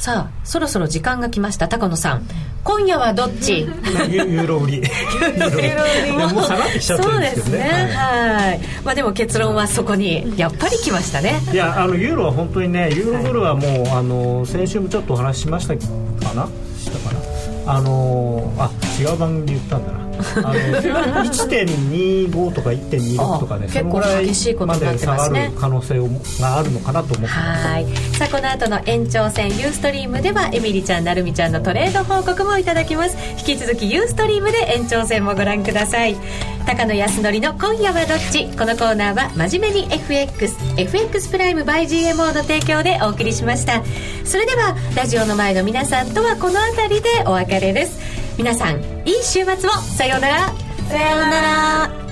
[0.00, 1.68] さあそろそろ時間が来ました。
[1.68, 2.26] 高野さん。
[2.64, 3.60] 今夜はどっち？
[4.10, 4.76] ユーロ売り。
[4.78, 6.34] ユーロ売り。
[6.34, 8.60] もう下がってきちゃってるんですけどね、ね、はい。
[8.82, 11.40] まあでも結論はそこにやっぱり来ましたね。
[11.52, 15.82] いやあのユーロは本当にねユーロドルはもう、あの先週もちょっとお話ししましたか
[16.34, 16.48] な？
[16.78, 17.14] したか
[17.66, 17.74] な？
[17.74, 18.70] あのあ
[19.00, 20.00] 違う番組で言ったんだな。
[20.00, 20.54] あの
[21.24, 25.52] 1.25とか1.26とかね結構激しいことになってますね。
[25.58, 25.98] 可能性
[26.40, 27.86] があるのかなと思ってはい
[28.16, 33.16] さあこの後の延長戦ユーストリームではエミリちゃんなるみちゃんのトレード報告もいただきます。
[33.38, 36.16] 引き続きユーストリームで延長戦もご覧ください。
[36.66, 38.44] 高野康則の今夜はどっち？
[38.56, 43.82] このコーナーは真面目に FXFX プライム by GMO の提供でお送りしました。
[44.24, 47.98] それではラジオの前の皆さんとはこの辺りでお別れです
[48.36, 49.72] 皆さんいい週末を。
[49.72, 50.48] さようなら。
[50.88, 52.09] さようなら。